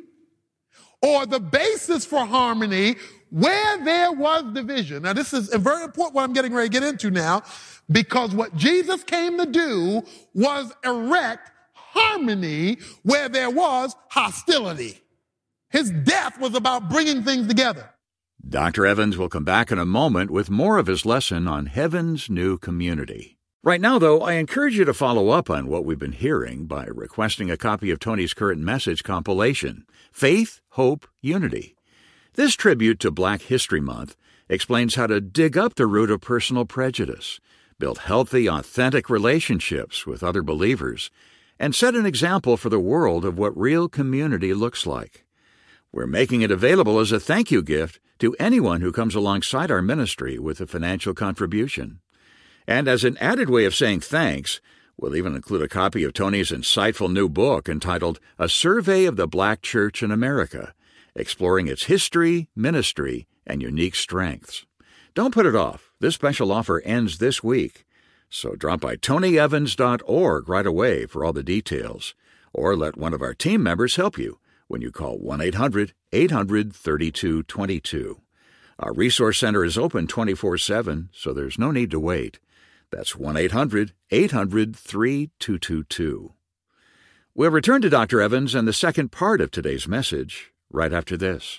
or 1.03 1.27
the 1.27 1.41
basis 1.41 2.05
for 2.05 2.25
harmony 2.25 2.97
where 3.31 3.85
there 3.85 4.13
was 4.13 4.45
division. 4.55 5.03
Now 5.03 5.13
this 5.13 5.33
is 5.33 5.49
very 5.55 5.85
important 5.85 6.15
what 6.15 6.25
I'm 6.25 6.33
getting 6.33 6.55
ready 6.55 6.69
to 6.69 6.73
get 6.73 6.89
into 6.89 7.11
now 7.11 7.43
because 7.91 8.35
what 8.35 8.55
Jesus 8.57 9.05
came 9.05 9.39
to 9.39 9.47
do 9.47 10.03
was 10.35 10.73
erect 10.85 11.51
harmony 11.73 12.79
where 13.03 13.29
there 13.29 13.51
was 13.51 13.95
hostility. 14.09 15.01
His 15.71 15.91
death 15.91 16.39
was 16.39 16.55
about 16.55 16.89
bringing 16.89 17.23
things 17.23 17.47
together. 17.47 17.91
Dr. 18.49 18.87
Evans 18.87 19.19
will 19.19 19.29
come 19.29 19.45
back 19.45 19.73
in 19.73 19.79
a 19.79 19.85
moment 19.85 20.31
with 20.31 20.51
more 20.51 20.79
of 20.79 20.87
his 20.87 21.05
lesson 21.05 21.49
on 21.49 21.67
Heaven's 21.67 22.31
New 22.31 22.59
Community. 22.59 23.36
Right 23.67 23.81
now, 23.81 23.99
though, 23.99 24.21
I 24.21 24.35
encourage 24.35 24.79
you 24.79 24.85
to 24.85 24.95
follow 24.95 25.31
up 25.31 25.51
on 25.51 25.67
what 25.67 25.85
we've 25.85 25.99
been 25.99 26.13
hearing 26.13 26.67
by 26.67 26.85
requesting 26.85 27.51
a 27.51 27.57
copy 27.57 27.91
of 27.91 27.99
Tony's 27.99 28.33
current 28.33 28.61
message 28.61 29.03
compilation, 29.03 29.87
Faith, 30.13 30.61
Hope, 30.75 31.05
Unity. 31.21 31.75
This 32.35 32.55
tribute 32.55 33.01
to 33.01 33.11
Black 33.11 33.43
History 33.43 33.81
Month 33.81 34.15
explains 34.49 34.95
how 34.95 35.09
to 35.09 35.21
dig 35.21 35.59
up 35.59 35.75
the 35.75 35.89
root 35.89 36.13
of 36.13 36.21
personal 36.21 36.65
prejudice, 36.65 37.41
build 37.77 37.99
healthy, 37.99 38.49
authentic 38.49 39.11
relationships 39.11 40.07
with 40.07 40.23
other 40.23 40.45
believers, 40.45 41.11
and 41.59 41.75
set 41.75 41.97
an 41.97 42.07
example 42.07 42.57
for 42.57 42.69
the 42.69 42.79
world 42.79 43.25
of 43.25 43.37
what 43.37 43.59
real 43.59 43.89
community 43.89 44.55
looks 44.55 44.87
like. 44.87 45.25
We're 45.91 46.07
making 46.07 46.43
it 46.43 46.53
available 46.53 47.01
as 47.01 47.11
a 47.11 47.19
thank 47.19 47.51
you 47.51 47.65
gift 47.65 47.99
to 48.21 48.37
anyone 48.39 48.81
who 48.81 48.93
comes 48.93 49.17
alongside 49.17 49.73
our 49.73 49.83
ministry 49.83 50.39
with 50.39 50.61
a 50.61 50.69
financial 50.69 51.15
contribution. 51.15 51.99
And 52.67 52.89
as 52.89 53.05
an 53.05 53.17
added 53.19 53.49
way 53.49 53.65
of 53.65 53.75
saying 53.75 54.01
thanks, 54.01 54.61
we'll 54.97 55.17
even 55.17 55.37
include 55.37 55.63
a 55.63 55.69
copy 55.69 56.03
of 56.05 56.13
Tony's 56.13 56.51
insightful 56.51 57.13
new 57.13 57.29
book 57.29 57.69
entitled 57.69 58.19
A 58.39 58.49
Survey 58.49 59.05
of 59.05 59.17
the 59.17 59.29
Black 59.29 59.63
Church 59.63 60.03
in 60.03 60.11
America, 60.11 60.75
exploring 61.15 61.69
its 61.69 61.85
history, 61.85 62.49
ministry, 62.57 63.27
and 63.47 63.63
unique 63.63 63.95
strengths. 63.95 64.67
Don't 65.15 65.33
put 65.33 65.47
it 65.47 65.55
off. 65.55 65.93
This 66.01 66.15
special 66.15 66.53
offer 66.53 66.81
ends 66.81 67.19
this 67.19 67.43
week. 67.43 67.87
So 68.29 68.57
drop 68.57 68.81
by 68.81 68.97
tonyevans.org 68.97 70.49
right 70.49 70.67
away 70.67 71.07
for 71.07 71.25
all 71.25 71.33
the 71.33 71.43
details, 71.43 72.15
or 72.53 72.77
let 72.77 72.97
one 72.97 73.15
of 73.15 73.23
our 73.23 73.35
team 73.35 73.63
members 73.63 73.97
help 73.97 74.19
you 74.19 74.41
when 74.67 74.83
you 74.83 74.91
call 74.91 75.19
1 75.19 75.41
800 75.41 75.95
800 76.13 76.75
3222. 76.75 78.21
Our 78.79 78.93
resource 78.93 79.39
center 79.39 79.65
is 79.65 79.79
open 79.79 80.07
24 80.07 80.59
7, 80.59 81.11
so 81.13 81.33
there's 81.33 81.59
no 81.59 81.71
need 81.71 81.91
to 81.93 82.01
wait. 82.01 82.41
That's 82.97 83.15
1 83.15 83.37
800 83.37 83.93
800 84.11 84.75
3222. 84.75 86.33
We'll 87.35 87.51
return 87.51 87.83
to 87.83 87.91
Dr. 87.91 88.23
Evans 88.23 88.55
and 88.55 88.67
the 88.67 88.73
second 88.73 89.13
part 89.13 89.43
of 89.43 89.51
today's 89.51 89.87
message 89.87 90.55
right 90.71 90.95
after 90.95 91.19
this. 91.19 91.59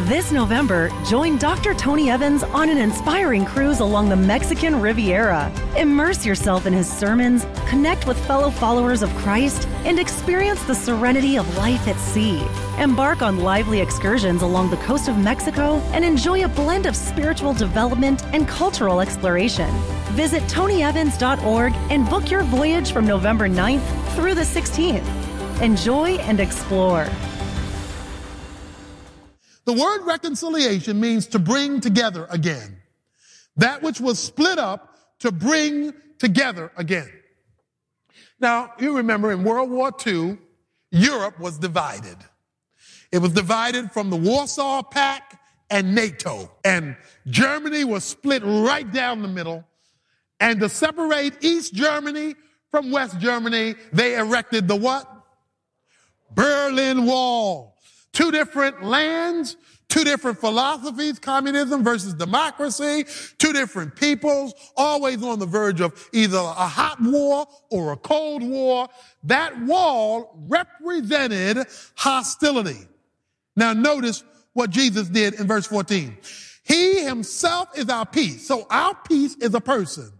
This 0.00 0.30
November, 0.30 0.90
join 1.06 1.38
Dr. 1.38 1.72
Tony 1.72 2.10
Evans 2.10 2.42
on 2.42 2.68
an 2.68 2.76
inspiring 2.76 3.46
cruise 3.46 3.80
along 3.80 4.10
the 4.10 4.16
Mexican 4.16 4.78
Riviera. 4.78 5.50
Immerse 5.74 6.26
yourself 6.26 6.66
in 6.66 6.74
his 6.74 6.86
sermons, 6.86 7.46
connect 7.66 8.06
with 8.06 8.18
fellow 8.26 8.50
followers 8.50 9.00
of 9.00 9.08
Christ, 9.14 9.66
and 9.86 9.98
experience 9.98 10.62
the 10.64 10.74
serenity 10.74 11.38
of 11.38 11.56
life 11.56 11.88
at 11.88 11.96
sea. 11.96 12.46
Embark 12.78 13.22
on 13.22 13.40
lively 13.40 13.80
excursions 13.80 14.42
along 14.42 14.68
the 14.68 14.76
coast 14.76 15.08
of 15.08 15.16
Mexico 15.16 15.78
and 15.94 16.04
enjoy 16.04 16.44
a 16.44 16.48
blend 16.48 16.84
of 16.84 16.94
spiritual 16.94 17.54
development 17.54 18.22
and 18.34 18.46
cultural 18.46 19.00
exploration. 19.00 19.70
Visit 20.12 20.42
tonyevans.org 20.42 21.72
and 21.90 22.08
book 22.10 22.30
your 22.30 22.42
voyage 22.42 22.92
from 22.92 23.06
November 23.06 23.48
9th 23.48 24.14
through 24.14 24.34
the 24.34 24.42
16th. 24.42 25.62
Enjoy 25.62 26.16
and 26.16 26.38
explore. 26.38 27.08
The 29.66 29.72
word 29.72 30.06
reconciliation 30.06 31.00
means 31.00 31.26
to 31.28 31.38
bring 31.38 31.80
together 31.80 32.26
again. 32.30 32.78
That 33.56 33.82
which 33.82 34.00
was 34.00 34.18
split 34.18 34.58
up 34.58 34.96
to 35.20 35.32
bring 35.32 35.92
together 36.18 36.70
again. 36.76 37.10
Now, 38.38 38.72
you 38.78 38.96
remember 38.96 39.32
in 39.32 39.44
World 39.44 39.70
War 39.70 39.90
II, 40.06 40.38
Europe 40.90 41.40
was 41.40 41.58
divided. 41.58 42.16
It 43.10 43.18
was 43.18 43.32
divided 43.32 43.90
from 43.90 44.10
the 44.10 44.16
Warsaw 44.16 44.82
Pact 44.82 45.36
and 45.68 45.94
NATO. 45.94 46.50
And 46.64 46.96
Germany 47.26 47.84
was 47.84 48.04
split 48.04 48.42
right 48.44 48.90
down 48.90 49.22
the 49.22 49.28
middle. 49.28 49.64
And 50.38 50.60
to 50.60 50.68
separate 50.68 51.42
East 51.42 51.74
Germany 51.74 52.34
from 52.70 52.92
West 52.92 53.18
Germany, 53.18 53.74
they 53.92 54.16
erected 54.16 54.68
the 54.68 54.76
what? 54.76 55.10
Berlin 56.34 57.06
Wall. 57.06 57.75
Two 58.16 58.30
different 58.30 58.82
lands, 58.82 59.58
two 59.90 60.02
different 60.02 60.38
philosophies, 60.38 61.18
communism 61.18 61.84
versus 61.84 62.14
democracy, 62.14 63.04
two 63.36 63.52
different 63.52 63.94
peoples, 63.94 64.54
always 64.74 65.22
on 65.22 65.38
the 65.38 65.44
verge 65.44 65.82
of 65.82 66.08
either 66.14 66.38
a 66.38 66.66
hot 66.66 66.96
war 66.98 67.46
or 67.70 67.92
a 67.92 67.96
cold 67.98 68.42
war. 68.42 68.88
That 69.24 69.60
wall 69.60 70.34
represented 70.48 71.66
hostility. 71.94 72.88
Now 73.54 73.74
notice 73.74 74.24
what 74.54 74.70
Jesus 74.70 75.10
did 75.10 75.34
in 75.34 75.46
verse 75.46 75.66
14. 75.66 76.16
He 76.64 77.04
himself 77.04 77.68
is 77.76 77.90
our 77.90 78.06
peace. 78.06 78.48
So 78.48 78.66
our 78.70 78.94
peace 79.06 79.36
is 79.42 79.54
a 79.54 79.60
person 79.60 80.10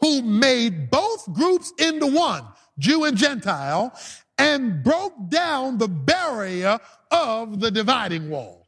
who 0.00 0.20
made 0.20 0.90
both 0.90 1.32
groups 1.32 1.72
into 1.78 2.08
one, 2.08 2.44
Jew 2.78 3.04
and 3.04 3.16
Gentile, 3.16 3.98
and 4.42 4.82
broke 4.82 5.14
down 5.28 5.78
the 5.78 5.86
barrier 5.86 6.80
of 7.12 7.60
the 7.60 7.70
dividing 7.70 8.28
wall. 8.28 8.66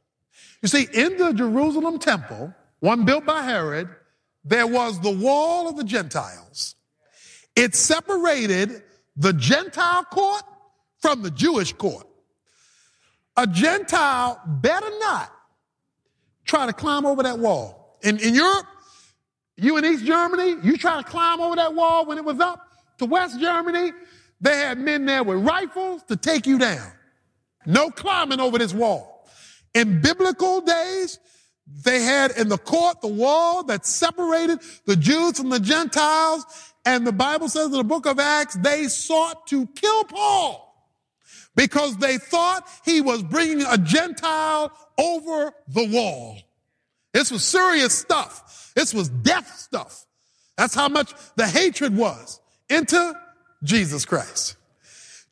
You 0.63 0.69
see, 0.69 0.87
in 0.93 1.17
the 1.17 1.33
Jerusalem 1.33 1.99
temple, 1.99 2.55
one 2.79 3.05
built 3.05 3.27
by 3.27 3.43
Herod, 3.43 3.89
there 4.45 4.69
was 4.69 5.01
the 5.01 5.11
wall 5.11 5.69
of 5.69 5.77
the 5.77 5.85
Gentiles. 5.85 6.77
It 7.57 7.75
separated 7.75 8.83
the 9.17 9.33
Gentile 9.33 10.05
court 10.05 10.43
from 11.01 11.23
the 11.23 11.31
Jewish 11.31 11.73
court. 11.73 12.07
A 13.37 13.47
Gentile 13.47 14.41
better 14.47 14.91
not 15.01 15.33
try 16.45 16.67
to 16.67 16.73
climb 16.73 17.05
over 17.05 17.25
that 17.25 17.39
wall. 17.39 17.99
In, 18.03 18.19
in 18.19 18.35
Europe, 18.35 18.67
you 19.57 19.77
in 19.77 19.85
East 19.85 20.05
Germany, 20.05 20.57
you 20.63 20.77
try 20.77 21.03
to 21.03 21.09
climb 21.09 21.41
over 21.41 21.57
that 21.57 21.75
wall 21.75 22.07
when 22.07 22.19
it 22.19 22.25
was 22.25 22.39
up 22.39 22.61
to 22.99 23.07
West 23.07 23.41
Germany, 23.41 23.93
they 24.45 24.59
had 24.59 24.79
men 24.79 25.07
there 25.07 25.25
with 25.25 25.39
rifles 25.39 26.03
to 26.05 26.17
take 26.17 26.47
you 26.47 26.59
down. 26.59 26.93
No 27.65 27.91
climbing 27.91 28.41
over 28.41 28.59
this 28.59 28.75
wall. 28.75 29.27
In 29.73 30.03
biblical 30.03 30.61
days, 30.61 31.19
they 31.67 32.03
had 32.03 32.33
in 32.33 32.51
the 32.51 32.59
court 32.59 33.01
the 33.01 33.09
wall 33.09 33.65
that 33.65 33.87
separated 33.87 34.61
the 34.85 34.97
Jews 34.97 35.39
from 35.39 35.49
the 35.49 35.59
Gentiles. 35.59 36.45
And 36.85 37.07
the 37.07 37.13
Bible 37.13 37.49
says 37.49 37.67
in 37.67 37.73
the 37.73 37.85
book 37.85 38.05
of 38.05 38.21
Acts, 38.21 38.55
they 38.57 38.85
sought 38.89 39.47
to 39.47 39.67
kill 39.69 40.05
Paul 40.05 40.61
because 41.57 41.97
they 41.97 42.19
thought 42.19 42.69
he 42.85 43.01
was 43.01 43.23
bringing 43.23 43.65
a 43.65 43.79
Gentile 43.79 44.71
over 44.99 45.55
the 45.69 45.89
wall. 45.89 46.37
This 47.15 47.31
was 47.31 47.43
serious 47.43 47.95
stuff. 47.95 48.73
This 48.77 48.93
was 48.93 49.09
death 49.09 49.57
stuff. 49.57 50.05
That's 50.59 50.75
how 50.75 50.91
much 50.91 51.15
the 51.37 51.47
hatred 51.47 51.97
was 51.97 52.41
into 52.69 53.15
Jesus 53.65 54.05
Christ. 54.05 54.57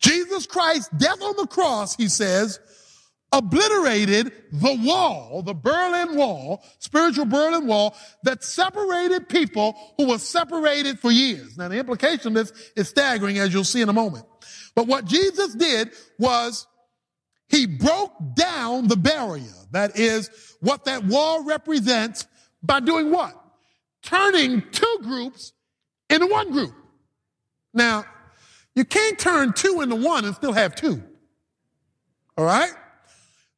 Jesus 0.01 0.47
Christ's 0.47 0.89
death 0.97 1.23
on 1.23 1.37
the 1.37 1.47
cross, 1.47 1.95
he 1.95 2.09
says, 2.09 2.59
obliterated 3.33 4.33
the 4.53 4.79
wall, 4.85 5.43
the 5.43 5.55
Berlin 5.55 6.17
Wall, 6.17 6.63
spiritual 6.79 7.25
Berlin 7.25 7.67
Wall 7.67 7.97
that 8.25 8.45
separated 8.45 9.29
people 9.29 9.75
who 9.97 10.09
were 10.09 10.19
separated 10.19 10.99
for 10.99 11.11
years. 11.11 11.57
Now 11.57 11.69
the 11.69 11.79
implication 11.79 12.29
of 12.29 12.35
this 12.35 12.73
is 12.77 12.89
staggering 12.89 13.39
as 13.39 13.53
you'll 13.55 13.65
see 13.65 13.81
in 13.81 13.89
a 13.89 13.95
moment. 13.95 14.27
But 14.75 14.87
what 14.87 15.07
Jesus 15.07 15.55
did 15.55 15.93
was 16.19 16.67
he 17.49 17.67
broke 17.67 18.13
down 18.35 18.89
the 18.89 18.97
barrier. 18.97 19.53
That 19.71 19.99
is 19.99 20.31
what 20.61 20.85
that 20.85 21.05
wall 21.05 21.45
represents 21.45 22.27
by 22.63 22.81
doing 22.81 23.11
what? 23.11 23.35
Turning 24.03 24.63
two 24.73 24.99
groups 25.03 25.53
into 26.11 26.27
one 26.27 26.51
group. 26.51 26.75
Now, 27.73 28.05
you 28.75 28.85
can't 28.85 29.19
turn 29.19 29.53
two 29.53 29.81
into 29.81 29.97
one 29.97 30.25
and 30.25 30.35
still 30.35 30.53
have 30.53 30.75
two. 30.75 31.03
All 32.37 32.45
right? 32.45 32.73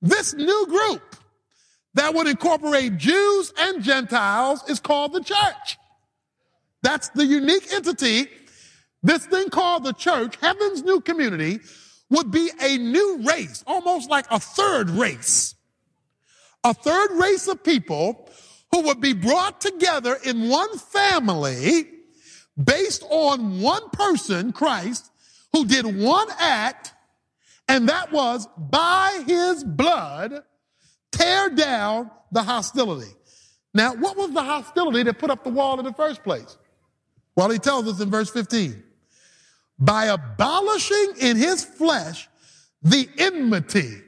This 0.03 0.35
new 0.35 0.67
group 0.67 1.17
that 1.95 2.15
would 2.15 2.27
incorporate 2.27 2.99
Jews 2.99 3.53
and 3.59 3.83
Gentiles 3.83 4.69
is 4.69 4.81
called 4.81 5.13
the 5.13 5.23
church. 5.23 5.79
That's 6.83 7.09
the 7.11 7.25
unique 7.25 7.73
entity. 7.73 8.27
This 9.03 9.25
thing 9.27 9.49
called 9.51 9.85
the 9.85 9.93
church, 9.93 10.37
heaven's 10.41 10.83
new 10.83 11.01
community, 11.01 11.61
would 12.11 12.31
be 12.31 12.51
a 12.61 12.79
new 12.79 13.21
race, 13.23 13.65
almost 13.67 14.11
like 14.11 14.27
a 14.31 14.41
third 14.41 14.91
race. 14.91 15.55
A 16.65 16.75
third 16.75 17.13
race 17.13 17.47
of 17.49 17.63
people 17.63 18.29
who 18.73 18.83
would 18.83 19.01
be 19.01 19.13
brought 19.13 19.61
together 19.61 20.19
in 20.25 20.49
one 20.49 20.77
family 20.79 21.87
based 22.63 23.05
on 23.11 23.61
one 23.61 23.89
person, 23.91 24.53
Christ, 24.53 25.11
who 25.53 25.65
did 25.65 25.85
one 25.85 26.29
act, 26.39 26.93
and 27.69 27.89
that 27.89 28.13
was 28.13 28.47
by 28.57 29.23
his 29.27 29.65
blood 29.65 30.43
tear 31.13 31.51
down 31.51 32.11
the 32.33 32.43
hostility. 32.43 33.11
Now, 33.73 33.95
what 33.95 34.17
was 34.17 34.33
the 34.33 34.43
hostility 34.43 35.03
that 35.05 35.19
put 35.19 35.31
up 35.31 35.45
the 35.45 35.51
wall 35.51 35.79
in 35.79 35.85
the 35.85 35.93
first 35.93 36.23
place? 36.23 36.59
Well, 37.37 37.51
he 37.51 37.59
tells 37.59 37.89
us 37.89 38.01
in 38.01 38.11
verse 38.11 38.31
15 38.31 38.83
by 39.79 40.07
abolishing 40.07 41.15
in 41.21 41.37
his 41.37 41.65
flesh 41.65 42.29
the 42.83 43.09
enmity, 43.19 44.03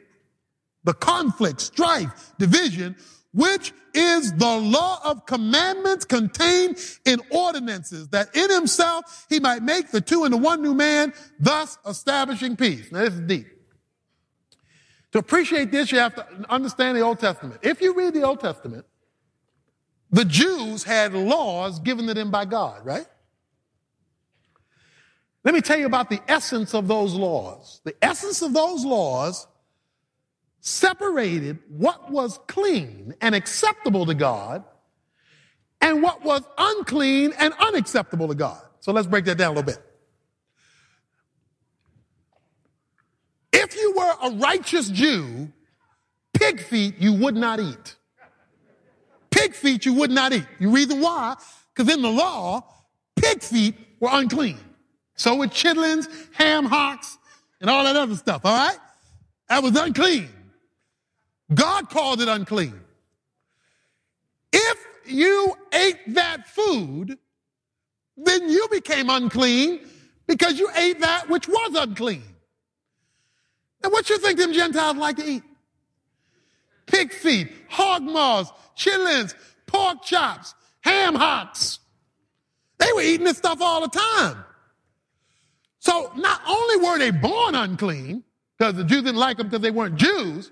the 0.85 0.95
conflict, 0.95 1.61
strife, 1.61 2.33
division, 2.39 2.95
which 3.37 3.75
is 3.93 4.33
the 4.33 4.57
law 4.57 4.99
of 5.05 5.27
commandments 5.27 6.07
contained 6.07 6.79
in 7.05 7.21
ordinances, 7.31 8.09
that 8.09 8.35
in 8.35 8.51
himself 8.51 9.27
he 9.29 9.39
might 9.39 9.63
make 9.63 9.91
the 9.91 10.01
two 10.01 10.25
into 10.25 10.39
one 10.39 10.63
new 10.63 10.75
man, 10.75 11.13
thus 11.39 11.77
establishing 11.87 12.57
peace. 12.57 12.91
Now 12.91 13.01
this 13.01 13.13
is 13.13 13.21
deep. 13.21 13.47
To 15.13 15.19
appreciate 15.19 15.71
this, 15.71 15.93
you 15.93 15.99
have 15.99 16.15
to 16.15 16.27
understand 16.49 16.97
the 16.97 17.03
Old 17.03 17.21
Testament. 17.21 17.61
If 17.63 17.83
you 17.83 17.95
read 17.95 18.15
the 18.15 18.23
Old 18.23 18.41
Testament, 18.41 18.87
the 20.11 20.25
Jews 20.25 20.83
had 20.83 21.13
laws 21.13 21.79
given 21.79 22.07
to 22.07 22.15
them 22.15 22.31
by 22.31 22.47
God, 22.47 22.87
right? 22.87 23.07
Let 25.45 25.55
me 25.55 25.61
tell 25.61 25.79
you 25.79 25.87
about 25.87 26.09
the 26.09 26.21
essence 26.27 26.75
of 26.75 26.89
those 26.89 27.15
laws. 27.15 27.83
The 27.85 27.95
essence 28.03 28.41
of 28.41 28.55
those 28.55 28.85
laws 28.85 29.47
separated 30.67 31.61
what 31.69 32.11
was 32.11 32.41
clean 32.49 33.15
and 33.21 33.37
acceptable 33.37 34.05
to 34.05 34.15
God 34.15 34.65
and 35.81 36.03
what 36.03 36.25
was 36.25 36.43
unclean 36.59 37.33
and 37.39 37.55
unacceptable 37.61 38.27
to 38.27 38.35
God. 38.35 38.61
So 38.81 38.91
let's 38.93 39.07
break 39.07 39.27
that 39.27 39.39
down 39.39 39.53
a 39.53 39.61
little 39.61 39.63
bit. 39.63 39.79
If 43.53 43.77
you 43.77 43.95
were 43.97 44.15
a 44.25 44.31
righteous 44.39 44.89
Jew, 44.89 45.53
pig 46.35 46.61
feet 46.61 46.97
you 46.99 47.13
would 47.13 47.37
not 47.37 47.61
eat. 47.61 47.95
Pig 49.31 49.55
feet 49.55 49.87
you 49.87 49.95
would 49.95 50.11
not 50.11 50.33
eat. 50.33 50.47
You 50.59 50.71
reason 50.71 51.01
why? 51.01 51.37
Because 51.75 51.95
in 51.95 52.03
the 52.03 52.11
law, 52.11 52.65
pig 53.15 53.41
feet 53.41 53.77
were 54.01 54.11
unclean. 54.11 54.59
So 55.15 55.37
were 55.37 55.47
chitlins, 55.47 56.09
ham 56.35 56.65
hocks, 56.65 57.19
and 57.61 57.71
all 57.71 57.85
that 57.85 57.95
other 57.95 58.17
stuff, 58.17 58.41
all 58.45 58.53
right? 58.53 58.79
That 59.49 59.63
was 59.63 59.77
unclean. 59.77 60.31
God 61.55 61.91
called 61.91 62.21
it 62.21 62.29
unclean. 62.29 62.81
If 64.53 64.79
you 65.07 65.55
ate 65.73 66.15
that 66.15 66.49
food, 66.49 67.19
then 68.17 68.49
you 68.49 68.67
became 68.71 69.11
unclean 69.11 69.81
because 70.27 70.59
you 70.59 70.69
ate 70.77 71.01
that 71.01 71.29
which 71.29 71.49
was 71.49 71.75
unclean. 71.75 72.23
And 73.83 73.93
what 73.93 74.11
you 74.11 74.19
think 74.19 74.39
them 74.39 74.53
Gentiles 74.53 74.97
like 74.97 75.17
to 75.17 75.29
eat? 75.29 75.43
Pig 76.87 77.13
feet, 77.13 77.53
hog 77.69 78.03
maws, 78.03 78.51
chitlins, 78.77 79.35
pork 79.67 80.03
chops, 80.03 80.55
ham 80.81 81.15
hocks. 81.15 81.79
They 82.79 82.93
were 82.95 83.03
eating 83.03 83.25
this 83.25 83.39
stuff 83.39 83.61
all 83.61 83.83
the 83.83 83.89
time. 83.89 84.45
So 85.79 86.11
not 86.17 86.41
only 86.49 86.85
were 86.85 86.99
they 86.99 87.11
born 87.11 87.55
unclean, 87.55 88.25
because 88.59 88.75
the 88.75 88.85
Jews 88.85 89.03
didn't 89.03 89.21
like 89.21 89.37
them 89.37 89.49
because 89.49 89.63
they 89.63 89.71
weren't 89.71 89.97
Jews, 89.97 90.51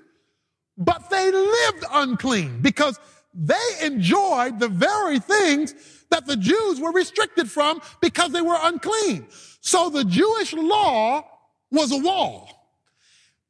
but 0.76 1.08
they 1.10 1.30
lived 1.30 1.84
unclean 1.92 2.60
because 2.60 2.98
they 3.32 3.54
enjoyed 3.82 4.60
the 4.60 4.68
very 4.68 5.18
things 5.18 5.74
that 6.10 6.26
the 6.26 6.36
Jews 6.36 6.80
were 6.80 6.92
restricted 6.92 7.50
from 7.50 7.80
because 8.00 8.32
they 8.32 8.42
were 8.42 8.58
unclean. 8.60 9.26
So 9.60 9.90
the 9.90 10.04
Jewish 10.04 10.52
law 10.52 11.26
was 11.70 11.90
a 11.90 11.98
wall 11.98 12.48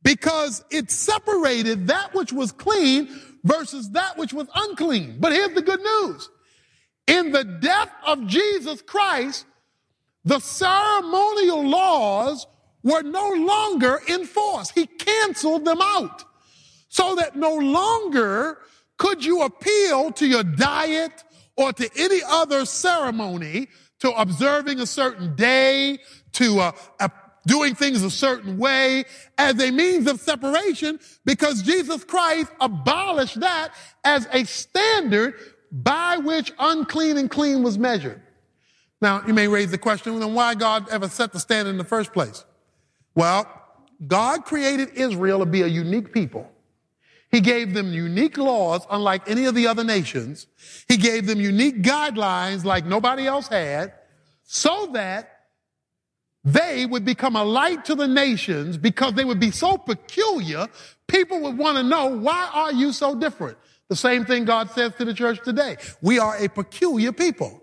because 0.03 0.65
it 0.71 0.91
separated 0.91 1.89
that 1.89 2.15
which 2.15 2.33
was 2.33 2.53
clean 2.53 3.09
versus 3.43 3.91
that 3.91 4.17
which 4.17 4.33
was 4.33 4.49
unclean. 4.55 5.17
But 5.21 5.33
here's 5.33 5.55
the 5.55 5.63
good 5.63 5.81
news. 5.81 6.31
In 7.07 7.33
the 7.33 7.45
death 7.45 7.91
of 8.07 8.27
Jesus 8.27 8.81
Christ, 8.81 9.45
the 10.25 10.41
ceremonial 10.41 11.69
laws 11.69 12.47
were 12.83 13.03
no 13.03 13.29
longer 13.31 14.01
in 14.09 14.25
force. 14.25 14.71
He 14.71 14.87
canceled 14.87 15.67
them 15.67 15.81
out 15.83 16.25
so 16.95 17.17
that 17.17 17.35
no 17.35 17.57
longer 17.57 18.59
could 18.99 19.25
you 19.25 19.43
appeal 19.43 20.13
to 20.13 20.29
your 20.29 20.45
diet 20.45 21.25
or 21.57 21.73
to 21.73 21.91
any 21.99 22.21
other 22.25 22.65
ceremony, 22.65 23.67
to 23.99 24.13
observing 24.13 24.79
a 24.79 24.87
certain 24.87 25.35
day, 25.35 25.99
to 26.31 26.61
uh, 26.61 26.71
uh, 27.01 27.09
doing 27.49 27.75
things 27.75 28.05
a 28.05 28.11
certain 28.11 28.59
way 28.59 29.03
as 29.37 29.61
a 29.61 29.73
means 29.73 30.07
of 30.07 30.21
separation 30.21 31.01
because 31.25 31.63
Jesus 31.63 32.05
Christ 32.05 32.53
abolished 32.61 33.41
that 33.41 33.75
as 34.05 34.29
a 34.33 34.45
standard 34.45 35.35
by 35.73 36.19
which 36.19 36.53
unclean 36.61 37.19
and 37.19 37.29
clean 37.29 37.65
was 37.65 37.77
measured. 37.77 38.23
Now, 39.01 39.21
you 39.27 39.35
may 39.35 39.49
raise 39.49 39.73
the 39.73 39.79
question, 39.79 40.21
then 40.21 40.33
why 40.33 40.55
God 40.55 40.89
ever 40.91 41.09
set 41.09 41.33
the 41.33 41.41
standard 41.41 41.71
in 41.71 41.77
the 41.77 41.83
first 41.83 42.13
place? 42.13 42.45
Well, 43.17 43.51
God 44.07 44.45
created 44.45 44.91
Israel 44.95 45.41
to 45.41 45.47
be 45.47 45.63
a 45.63 45.67
unique 45.67 46.13
people. 46.13 46.49
He 47.35 47.41
gave 47.41 47.75
them 47.75 47.93
unique 47.93 48.39
laws, 48.39 48.87
unlike 48.89 49.29
any 49.29 49.47
of 49.47 49.57
the 49.57 49.67
other 49.67 49.83
nations. 49.83 50.47
He 50.87 50.97
gave 50.97 51.27
them 51.27 51.41
unique 51.41 51.83
guidelines 51.83 52.63
like 52.63 52.87
nobody 52.87 53.27
else 53.27 53.49
had, 53.49 53.93
so 54.45 54.87
that 54.93 55.41
they 56.45 56.87
would 56.87 57.05
become 57.05 57.35
a 57.35 57.43
light 57.43 57.87
to 57.87 57.97
the 57.97 58.07
nations 58.07 58.79
because 58.79 59.15
they 59.15 59.25
would 59.25 59.41
be 59.41 59.51
so 59.51 59.77
peculiar, 59.77 60.69
people 61.09 61.41
would 61.41 61.59
want 61.59 61.77
to 61.77 61.83
know, 61.83 62.07
why 62.07 62.49
are 62.53 62.73
you 62.73 62.93
so 62.93 63.17
different? 63.17 63.59
The 63.89 63.97
same 63.97 64.25
thing 64.25 64.45
God 64.45 64.71
says 64.71 64.93
to 64.99 65.05
the 65.05 65.13
church 65.13 65.41
today. 65.43 65.79
We 66.01 66.21
are 66.21 66.37
a 66.37 66.49
peculiar 66.49 67.11
people. 67.11 67.61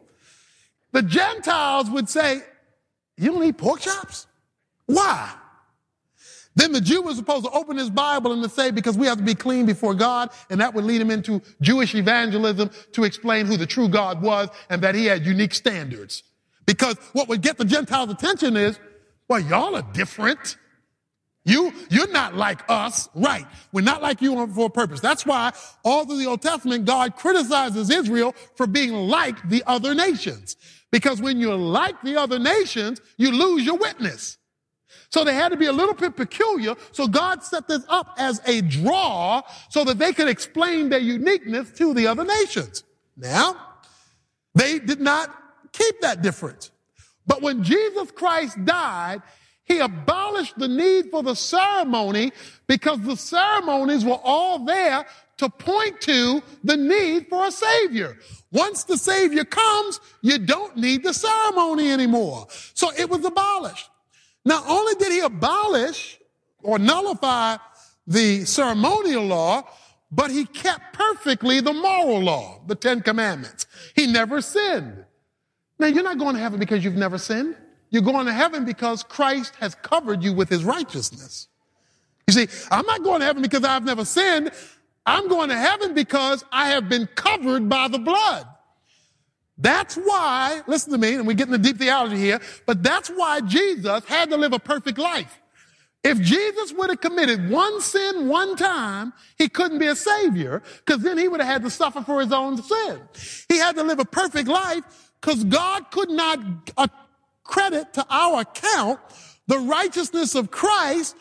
The 0.92 1.02
Gentiles 1.02 1.90
would 1.90 2.10
say, 2.10 2.42
you 3.16 3.32
don't 3.32 3.44
eat 3.46 3.58
pork 3.58 3.80
chops? 3.80 4.28
Why? 4.86 5.32
Then 6.56 6.74
the 6.74 6.82
Jew 6.82 7.02
was 7.02 7.16
supposed 7.16 7.46
to 7.46 7.52
open 7.52 7.78
his 7.78 7.90
Bible 7.90 8.34
and 8.34 8.44
to 8.44 8.50
say, 8.50 8.72
because 8.72 8.98
we 8.98 9.08
have 9.08 9.18
to 9.18 9.24
be 9.24 9.36
clean 9.36 9.66
before 9.66 9.94
God, 9.94 10.32
and 10.50 10.60
that 10.60 10.74
would 10.74 10.84
lead 10.84 11.00
him 11.00 11.10
into 11.10 11.42
Jewish 11.62 11.96
evangelism 11.96 12.70
to 12.92 13.04
explain 13.06 13.46
who 13.46 13.56
the 13.56 13.66
true 13.66 13.88
God 13.88 14.22
was 14.22 14.50
and 14.70 14.82
that 14.82 14.94
he 14.94 15.06
had 15.06 15.26
unique 15.26 15.54
standards. 15.54 16.24
Because 16.66 16.98
what 17.14 17.30
would 17.30 17.42
get 17.42 17.58
the 17.58 17.66
Gentiles' 17.66 18.12
attention 18.12 18.58
is, 18.58 18.80
well, 19.28 19.40
y'all 19.40 19.76
are 19.76 19.88
different. 19.94 20.58
You, 21.46 21.74
you're 21.90 22.12
not 22.12 22.36
like 22.36 22.62
us, 22.70 23.10
right? 23.16 23.48
We're 23.72 23.82
not 23.82 24.02
like 24.02 24.22
you 24.22 24.46
for 24.48 24.66
a 24.66 24.70
purpose. 24.70 25.00
That's 25.00 25.26
why 25.26 25.54
all 25.84 26.06
through 26.06 26.18
the 26.18 26.28
Old 26.28 26.42
Testament, 26.42 26.86
God 26.86 27.16
criticizes 27.16 27.90
Israel 27.90 28.36
for 28.56 28.68
being 28.68 28.92
like 28.94 29.50
the 29.50 29.64
other 29.66 29.96
nations. 29.96 30.58
Because 30.92 31.22
when 31.22 31.40
you're 31.40 31.56
like 31.56 32.00
the 32.04 32.18
other 32.18 32.38
nations, 32.38 33.00
you 33.18 33.32
lose 33.32 33.66
your 33.66 33.78
witness. 33.78 34.38
So 35.12 35.26
they 35.26 35.34
had 35.34 35.50
to 35.50 35.58
be 35.58 35.66
a 35.66 35.74
little 35.74 35.94
bit 35.94 36.16
peculiar. 36.16 36.76
So 36.94 37.08
God 37.08 37.44
set 37.44 37.68
this 37.68 37.84
up 37.90 38.16
as 38.18 38.42
a 38.46 38.62
draw 38.62 39.42
so 39.70 39.84
that 39.84 40.00
they 40.00 40.14
could 40.14 40.30
explain 40.30 40.90
their 40.90 41.00
uniqueness 41.00 41.72
to 41.72 41.94
the 41.94 42.08
other 42.08 42.24
nations. 42.24 42.84
Now, 43.18 43.56
they 44.56 44.80
did 44.80 45.02
not 45.02 45.36
keep 45.74 46.00
that 46.02 46.22
difference. 46.22 46.72
But 47.28 47.42
when 47.42 47.64
Jesus 47.64 48.10
Christ 48.12 48.64
died, 48.64 49.22
he 49.66 49.80
abolished 49.80 50.58
the 50.58 50.68
need 50.68 51.12
for 51.12 51.24
the 51.24 51.36
ceremony 51.36 52.32
because 52.68 53.00
the 53.02 53.16
ceremonies 53.16 54.04
were 54.04 54.20
all 54.24 54.60
there 54.60 55.06
to 55.38 55.50
point 55.50 56.02
to 56.02 56.42
the 56.64 56.78
need 56.78 57.28
for 57.30 57.48
a 57.48 57.52
savior. 57.52 58.18
Once 58.52 58.84
the 58.86 58.98
savior 58.98 59.44
comes, 59.44 60.00
you 60.22 60.38
don't 60.38 60.78
need 60.78 61.04
the 61.04 61.14
ceremony 61.14 61.92
anymore. 61.92 62.48
So 62.74 62.92
it 62.98 63.10
was 63.10 63.24
abolished. 63.26 63.91
Not 64.46 64.64
only 64.68 64.96
did 64.96 65.12
he 65.12 65.20
abolish 65.20 66.20
or 66.64 66.80
nullify 66.80 67.58
the 68.08 68.46
ceremonial 68.46 69.26
law, 69.26 69.64
but 70.12 70.32
he 70.32 70.46
kept 70.46 70.94
perfectly 70.94 71.62
the 71.62 71.74
moral 71.74 72.20
law, 72.20 72.62
the 72.68 72.76
Ten 72.76 73.02
Commandments. 73.02 73.66
He 73.96 74.08
never 74.08 74.42
sinned. 74.42 75.06
Now, 75.80 75.88
you're 75.88 76.04
not 76.04 76.18
going 76.18 76.36
to 76.36 76.42
heaven 76.42 76.60
because 76.60 76.84
you've 76.84 76.96
never 76.96 77.18
sinned. 77.18 77.56
You're 77.90 78.02
going 78.02 78.26
to 78.26 78.34
heaven 78.34 78.66
because 78.66 79.04
Christ 79.04 79.54
has 79.60 79.76
covered 79.76 80.24
you 80.24 80.34
with 80.34 80.50
his 80.50 80.64
righteousness. 80.64 81.48
You 82.28 82.34
see, 82.34 82.48
I'm 82.70 82.86
not 82.86 83.04
going 83.04 83.20
to 83.20 83.26
heaven 83.26 83.42
because 83.42 83.64
I've 83.64 83.84
never 83.84 84.06
sinned. 84.06 84.52
I'm 85.06 85.28
going 85.28 85.50
to 85.50 85.58
heaven 85.58 85.94
because 85.94 86.46
I 86.52 86.70
have 86.70 86.88
been 86.88 87.08
covered 87.16 87.68
by 87.68 87.88
the 87.88 88.00
blood. 88.00 88.48
That's 89.62 89.96
why, 89.96 90.62
listen 90.66 90.92
to 90.92 90.98
me, 90.98 91.14
and 91.14 91.28
we 91.28 91.36
get 91.36 91.48
into 91.48 91.60
deep 91.60 91.78
theology 91.78 92.18
here, 92.18 92.42
but 92.66 92.82
that's 92.82 93.10
why 93.10 93.42
Jesus 93.42 94.04
had 94.06 94.32
to 94.32 94.38
live 94.38 94.54
a 94.54 94.60
perfect 94.60 94.98
life. 94.98 95.40
If 96.04 96.20
Jesus 96.20 96.74
would 96.74 96.90
have 96.90 97.00
committed 97.00 97.52
one 97.52 97.80
sin 97.80 98.28
one 98.28 98.56
time, 98.56 99.14
he 99.38 99.48
couldn't 99.48 99.78
be 99.78 99.86
a 99.86 99.96
savior 99.96 100.64
because 100.84 101.04
then 101.04 101.20
he 101.20 101.28
would 101.28 101.42
have 101.42 101.50
had 101.50 101.62
to 101.62 101.70
suffer 101.70 102.02
for 102.02 102.22
his 102.22 102.34
own 102.34 102.58
sin. 102.62 103.02
He 103.48 103.60
had 103.60 103.76
to 103.76 103.84
live 103.84 104.00
a 104.00 104.06
perfect 104.06 104.48
life 104.48 104.84
because 105.22 105.44
God 105.44 105.92
could 105.92 106.10
not 106.10 106.40
credit 107.44 107.94
to 107.94 108.06
our 108.10 108.42
account 108.42 109.00
the 109.46 109.60
righteousness 109.60 110.34
of 110.34 110.50
Christ 110.50 111.16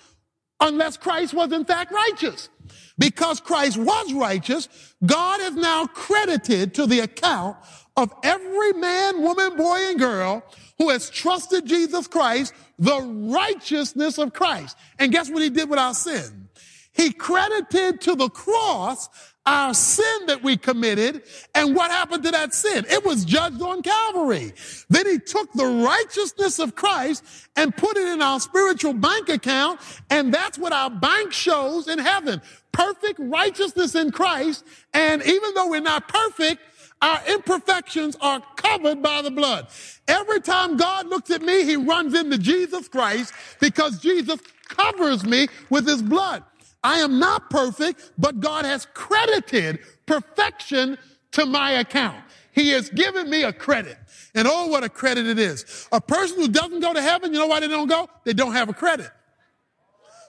unless 0.61 0.97
Christ 0.97 1.35
was 1.35 1.53
in 1.53 1.67
fact 1.67 1.93
righteous. 1.93 2.49
Because 2.97 3.41
Christ 3.41 3.77
was 3.77 4.13
righteous, 4.15 4.69
God 5.05 5.41
has 5.41 5.55
now 5.57 5.87
credited 5.87 6.75
to 6.75 6.87
the 6.87 7.01
account 7.01 7.57
of 7.97 8.13
every 8.23 8.73
man, 8.73 9.23
woman, 9.23 9.57
boy, 9.57 9.79
and 9.89 9.99
girl 9.99 10.43
who 10.79 10.89
has 10.91 11.11
trusted 11.11 11.67
Jesus 11.67 12.07
Christ 12.07 12.55
the 12.79 13.01
righteousness 13.01 14.19
of 14.19 14.33
Christ. 14.33 14.77
And 14.99 15.13
guess 15.13 15.31
what 15.31 15.43
he 15.43 15.51
did 15.51 15.69
with 15.69 15.79
our 15.79 15.95
sin? 15.95 16.49
He 16.93 17.13
credited 17.13 18.01
to 18.03 18.15
the 18.15 18.29
cross 18.29 19.09
our 19.47 19.73
sin 19.73 20.27
that 20.27 20.43
we 20.43 20.57
committed. 20.57 21.23
And 21.55 21.75
what 21.75 21.91
happened 21.91 22.23
to 22.25 22.31
that 22.31 22.55
sin? 22.55 22.85
It 22.91 23.05
was 23.05 23.25
judged 23.25 23.61
on 23.63 23.83
Calvary. 23.83 24.53
Then 24.89 25.07
he 25.07 25.19
took 25.19 25.53
the 25.53 25.67
righteousness 25.67 26.59
of 26.59 26.75
Christ 26.75 27.25
and 27.57 27.77
put 27.77 27.97
it 27.97 28.07
in 28.09 28.23
our 28.23 28.39
spiritual 28.39 28.93
bank 28.93 29.29
account. 29.29 29.81
And 30.11 30.33
that's 30.33 30.59
what 30.59 30.73
our 30.73 30.91
bank 30.91 31.33
shows 31.33 31.89
in 31.89 31.99
heaven. 31.99 32.43
Perfect 32.73 33.19
righteousness 33.19 33.95
in 33.95 34.11
Christ. 34.13 34.65
And 34.93 35.23
even 35.23 35.55
though 35.55 35.69
we're 35.69 35.81
not 35.81 36.07
perfect, 36.07 36.61
our 37.03 37.21
imperfections 37.29 38.17
are 38.21 38.43
covered 38.57 39.03
by 39.03 39.23
the 39.23 39.31
blood. 39.31 39.69
Every 40.07 40.41
time 40.41 40.77
God 40.77 41.09
looks 41.09 41.31
at 41.31 41.43
me, 41.43 41.65
he 41.65 41.77
runs 41.77 42.15
into 42.15 42.39
Jesus 42.39 42.89
Christ 42.89 43.33
because 43.61 44.01
Jesus 44.01 44.41
covers 44.69 45.25
me 45.25 45.49
with 45.71 45.87
his 45.87 46.03
blood. 46.03 46.45
I 46.83 46.99
am 47.01 47.19
not 47.19 47.51
perfect, 47.51 48.13
but 48.19 48.41
God 48.41 48.65
has 48.65 48.87
credited 48.95 49.81
perfection 50.07 50.99
to 51.33 51.47
my 51.47 51.73
account. 51.73 52.23
He 52.53 52.71
has 52.71 52.91
given 52.91 53.31
me 53.31 53.45
a 53.45 53.53
credit. 53.53 53.97
And 54.35 54.47
oh, 54.51 54.67
what 54.67 54.85
a 54.85 54.89
credit 54.89 55.27
it 55.27 55.39
is. 55.39 55.89
A 55.93 56.01
person 56.01 56.39
who 56.39 56.49
doesn't 56.49 56.81
go 56.81 56.93
to 56.93 57.03
heaven, 57.03 57.33
you 57.33 57.39
know 57.39 57.47
why 57.47 57.61
they 57.61 57.69
don't 57.69 57.89
go? 57.89 58.09
They 58.25 58.33
don't 58.33 58.53
have 58.53 58.69
a 58.69 58.75
credit. 58.75 59.11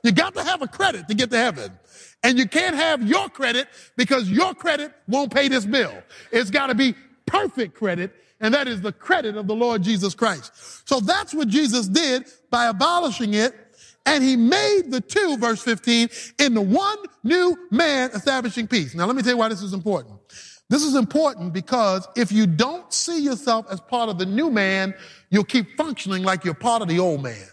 You 0.03 0.11
got 0.11 0.33
to 0.35 0.43
have 0.43 0.61
a 0.61 0.67
credit 0.67 1.07
to 1.07 1.13
get 1.13 1.29
to 1.31 1.37
heaven. 1.37 1.71
And 2.23 2.37
you 2.37 2.47
can't 2.47 2.75
have 2.75 3.01
your 3.07 3.29
credit 3.29 3.67
because 3.97 4.29
your 4.29 4.53
credit 4.53 4.93
won't 5.07 5.33
pay 5.33 5.47
this 5.47 5.65
bill. 5.65 5.93
It's 6.31 6.51
got 6.51 6.67
to 6.67 6.75
be 6.75 6.93
perfect 7.25 7.75
credit, 7.75 8.13
and 8.39 8.53
that 8.53 8.67
is 8.67 8.81
the 8.81 8.91
credit 8.91 9.35
of 9.37 9.47
the 9.47 9.55
Lord 9.55 9.81
Jesus 9.81 10.13
Christ. 10.13 10.87
So 10.87 10.99
that's 10.99 11.33
what 11.33 11.47
Jesus 11.47 11.87
did 11.87 12.25
by 12.49 12.65
abolishing 12.67 13.33
it 13.33 13.55
and 14.05 14.23
he 14.23 14.35
made 14.35 14.89
the 14.89 15.01
two, 15.01 15.37
verse 15.37 15.61
15, 15.61 16.09
in 16.39 16.53
the 16.53 16.61
one 16.61 16.97
new 17.23 17.57
man 17.69 18.09
establishing 18.11 18.67
peace. 18.67 18.95
Now, 18.95 19.05
let 19.05 19.15
me 19.15 19.21
tell 19.21 19.33
you 19.33 19.37
why 19.37 19.49
this 19.49 19.61
is 19.61 19.73
important. 19.73 20.19
This 20.69 20.83
is 20.83 20.95
important 20.95 21.53
because 21.53 22.07
if 22.15 22.31
you 22.31 22.47
don't 22.47 22.91
see 22.93 23.19
yourself 23.19 23.65
as 23.69 23.79
part 23.81 24.09
of 24.09 24.17
the 24.17 24.25
new 24.25 24.49
man, 24.49 24.93
you'll 25.29 25.43
keep 25.43 25.75
functioning 25.77 26.23
like 26.23 26.45
you're 26.45 26.53
part 26.53 26.81
of 26.81 26.87
the 26.87 26.99
old 26.99 27.21
man. 27.21 27.45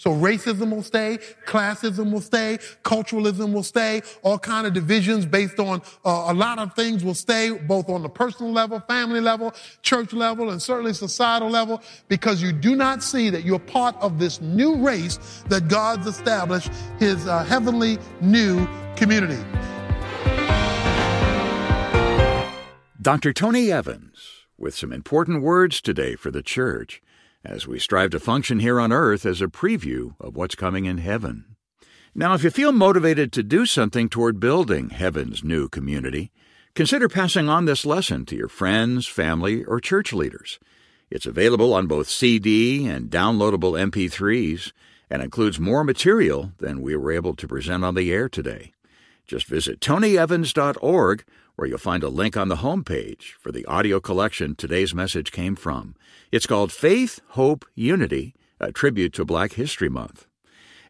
So 0.00 0.12
racism 0.12 0.74
will 0.74 0.82
stay, 0.82 1.18
classism 1.46 2.10
will 2.10 2.22
stay, 2.22 2.56
culturalism 2.82 3.52
will 3.52 3.62
stay, 3.62 4.00
all 4.22 4.38
kind 4.38 4.66
of 4.66 4.72
divisions 4.72 5.26
based 5.26 5.60
on 5.60 5.82
uh, 6.06 6.24
a 6.28 6.32
lot 6.32 6.58
of 6.58 6.72
things 6.72 7.04
will 7.04 7.12
stay, 7.12 7.50
both 7.50 7.90
on 7.90 8.00
the 8.00 8.08
personal 8.08 8.50
level, 8.50 8.80
family 8.88 9.20
level, 9.20 9.52
church 9.82 10.14
level, 10.14 10.48
and 10.48 10.62
certainly 10.62 10.94
societal 10.94 11.50
level, 11.50 11.82
because 12.08 12.40
you 12.40 12.50
do 12.50 12.74
not 12.74 13.02
see 13.02 13.28
that 13.28 13.44
you're 13.44 13.58
part 13.58 13.94
of 13.96 14.18
this 14.18 14.40
new 14.40 14.76
race 14.76 15.18
that 15.50 15.68
God's 15.68 16.06
established, 16.06 16.70
His 16.98 17.26
uh, 17.26 17.44
heavenly 17.44 17.98
new 18.22 18.66
community. 18.96 19.44
Dr. 22.98 23.34
Tony 23.34 23.70
Evans 23.70 24.46
with 24.56 24.74
some 24.74 24.94
important 24.94 25.42
words 25.42 25.82
today 25.82 26.16
for 26.16 26.30
the 26.30 26.42
church 26.42 27.02
as 27.44 27.66
we 27.66 27.78
strive 27.78 28.10
to 28.10 28.20
function 28.20 28.60
here 28.60 28.80
on 28.80 28.92
earth 28.92 29.24
as 29.24 29.40
a 29.40 29.46
preview 29.46 30.14
of 30.20 30.36
what's 30.36 30.54
coming 30.54 30.84
in 30.84 30.98
heaven. 30.98 31.56
Now, 32.14 32.34
if 32.34 32.42
you 32.42 32.50
feel 32.50 32.72
motivated 32.72 33.32
to 33.32 33.42
do 33.42 33.66
something 33.66 34.08
toward 34.08 34.40
building 34.40 34.90
heaven's 34.90 35.44
new 35.44 35.68
community, 35.68 36.32
consider 36.74 37.08
passing 37.08 37.48
on 37.48 37.64
this 37.64 37.86
lesson 37.86 38.26
to 38.26 38.36
your 38.36 38.48
friends, 38.48 39.06
family, 39.06 39.64
or 39.64 39.80
church 39.80 40.12
leaders. 40.12 40.58
It's 41.10 41.26
available 41.26 41.72
on 41.72 41.86
both 41.86 42.08
CD 42.08 42.86
and 42.86 43.10
downloadable 43.10 43.78
MP3s 43.78 44.72
and 45.08 45.22
includes 45.22 45.58
more 45.58 45.84
material 45.84 46.52
than 46.58 46.82
we 46.82 46.94
were 46.96 47.12
able 47.12 47.34
to 47.34 47.48
present 47.48 47.84
on 47.84 47.94
the 47.94 48.12
air 48.12 48.28
today. 48.28 48.72
Just 49.26 49.46
visit 49.46 49.80
tonyevans.org 49.80 51.24
where 51.60 51.68
you'll 51.68 51.76
find 51.76 52.02
a 52.02 52.08
link 52.08 52.38
on 52.38 52.48
the 52.48 52.56
homepage 52.56 53.32
for 53.32 53.52
the 53.52 53.66
audio 53.66 54.00
collection 54.00 54.54
today's 54.54 54.94
message 54.94 55.30
came 55.30 55.54
from. 55.54 55.94
It's 56.32 56.46
called 56.46 56.72
Faith, 56.72 57.20
Hope, 57.32 57.66
Unity, 57.74 58.34
a 58.58 58.72
tribute 58.72 59.12
to 59.12 59.26
Black 59.26 59.52
History 59.52 59.90
Month. 59.90 60.26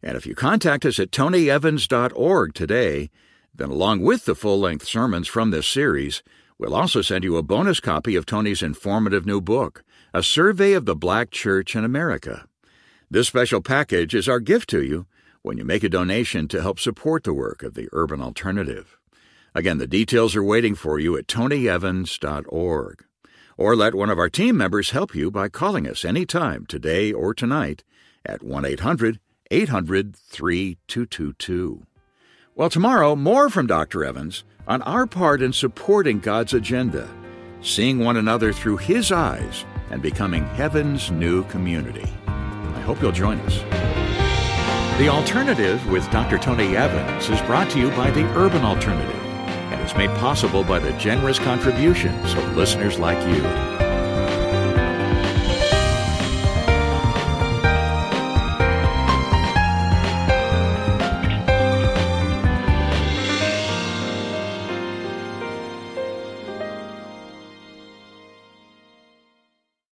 And 0.00 0.16
if 0.16 0.26
you 0.26 0.36
contact 0.36 0.86
us 0.86 1.00
at 1.00 1.10
tonyevans.org 1.10 2.54
today, 2.54 3.10
then 3.52 3.68
along 3.68 4.02
with 4.02 4.26
the 4.26 4.36
full 4.36 4.60
length 4.60 4.86
sermons 4.86 5.26
from 5.26 5.50
this 5.50 5.66
series, 5.66 6.22
we'll 6.56 6.76
also 6.76 7.02
send 7.02 7.24
you 7.24 7.36
a 7.36 7.42
bonus 7.42 7.80
copy 7.80 8.14
of 8.14 8.24
Tony's 8.24 8.62
informative 8.62 9.26
new 9.26 9.40
book, 9.40 9.82
A 10.14 10.22
Survey 10.22 10.74
of 10.74 10.86
the 10.86 10.94
Black 10.94 11.32
Church 11.32 11.74
in 11.74 11.84
America. 11.84 12.46
This 13.10 13.26
special 13.26 13.60
package 13.60 14.14
is 14.14 14.28
our 14.28 14.38
gift 14.38 14.70
to 14.70 14.84
you 14.84 15.06
when 15.42 15.58
you 15.58 15.64
make 15.64 15.82
a 15.82 15.88
donation 15.88 16.46
to 16.46 16.62
help 16.62 16.78
support 16.78 17.24
the 17.24 17.34
work 17.34 17.64
of 17.64 17.74
the 17.74 17.88
Urban 17.92 18.22
Alternative. 18.22 18.99
Again, 19.54 19.78
the 19.78 19.86
details 19.86 20.36
are 20.36 20.44
waiting 20.44 20.74
for 20.74 20.98
you 20.98 21.16
at 21.16 21.26
tonyevans.org. 21.26 23.04
Or 23.56 23.76
let 23.76 23.94
one 23.94 24.10
of 24.10 24.18
our 24.18 24.30
team 24.30 24.56
members 24.56 24.90
help 24.90 25.14
you 25.14 25.30
by 25.30 25.48
calling 25.48 25.86
us 25.86 26.04
anytime 26.04 26.66
today 26.66 27.12
or 27.12 27.34
tonight 27.34 27.84
at 28.24 28.42
1 28.42 28.64
800 28.64 29.20
800 29.50 30.16
3222. 30.16 31.86
Well, 32.54 32.70
tomorrow, 32.70 33.16
more 33.16 33.50
from 33.50 33.66
Dr. 33.66 34.04
Evans 34.04 34.44
on 34.68 34.82
our 34.82 35.06
part 35.06 35.42
in 35.42 35.52
supporting 35.52 36.20
God's 36.20 36.54
agenda, 36.54 37.08
seeing 37.60 37.98
one 37.98 38.16
another 38.16 38.52
through 38.52 38.76
His 38.78 39.10
eyes, 39.10 39.64
and 39.90 40.00
becoming 40.00 40.44
heaven's 40.44 41.10
new 41.10 41.44
community. 41.44 42.08
I 42.26 42.80
hope 42.80 43.02
you'll 43.02 43.12
join 43.12 43.40
us. 43.40 43.58
The 44.98 45.08
Alternative 45.08 45.84
with 45.90 46.08
Dr. 46.10 46.38
Tony 46.38 46.76
Evans 46.76 47.28
is 47.28 47.40
brought 47.42 47.70
to 47.70 47.78
you 47.78 47.90
by 47.90 48.10
the 48.10 48.24
Urban 48.36 48.62
Alternative 48.62 49.19
made 49.96 50.10
possible 50.18 50.64
by 50.64 50.78
the 50.78 50.92
generous 50.92 51.38
contributions 51.38 52.34
of 52.34 52.56
listeners 52.56 52.98
like 52.98 53.18
you. 53.28 53.89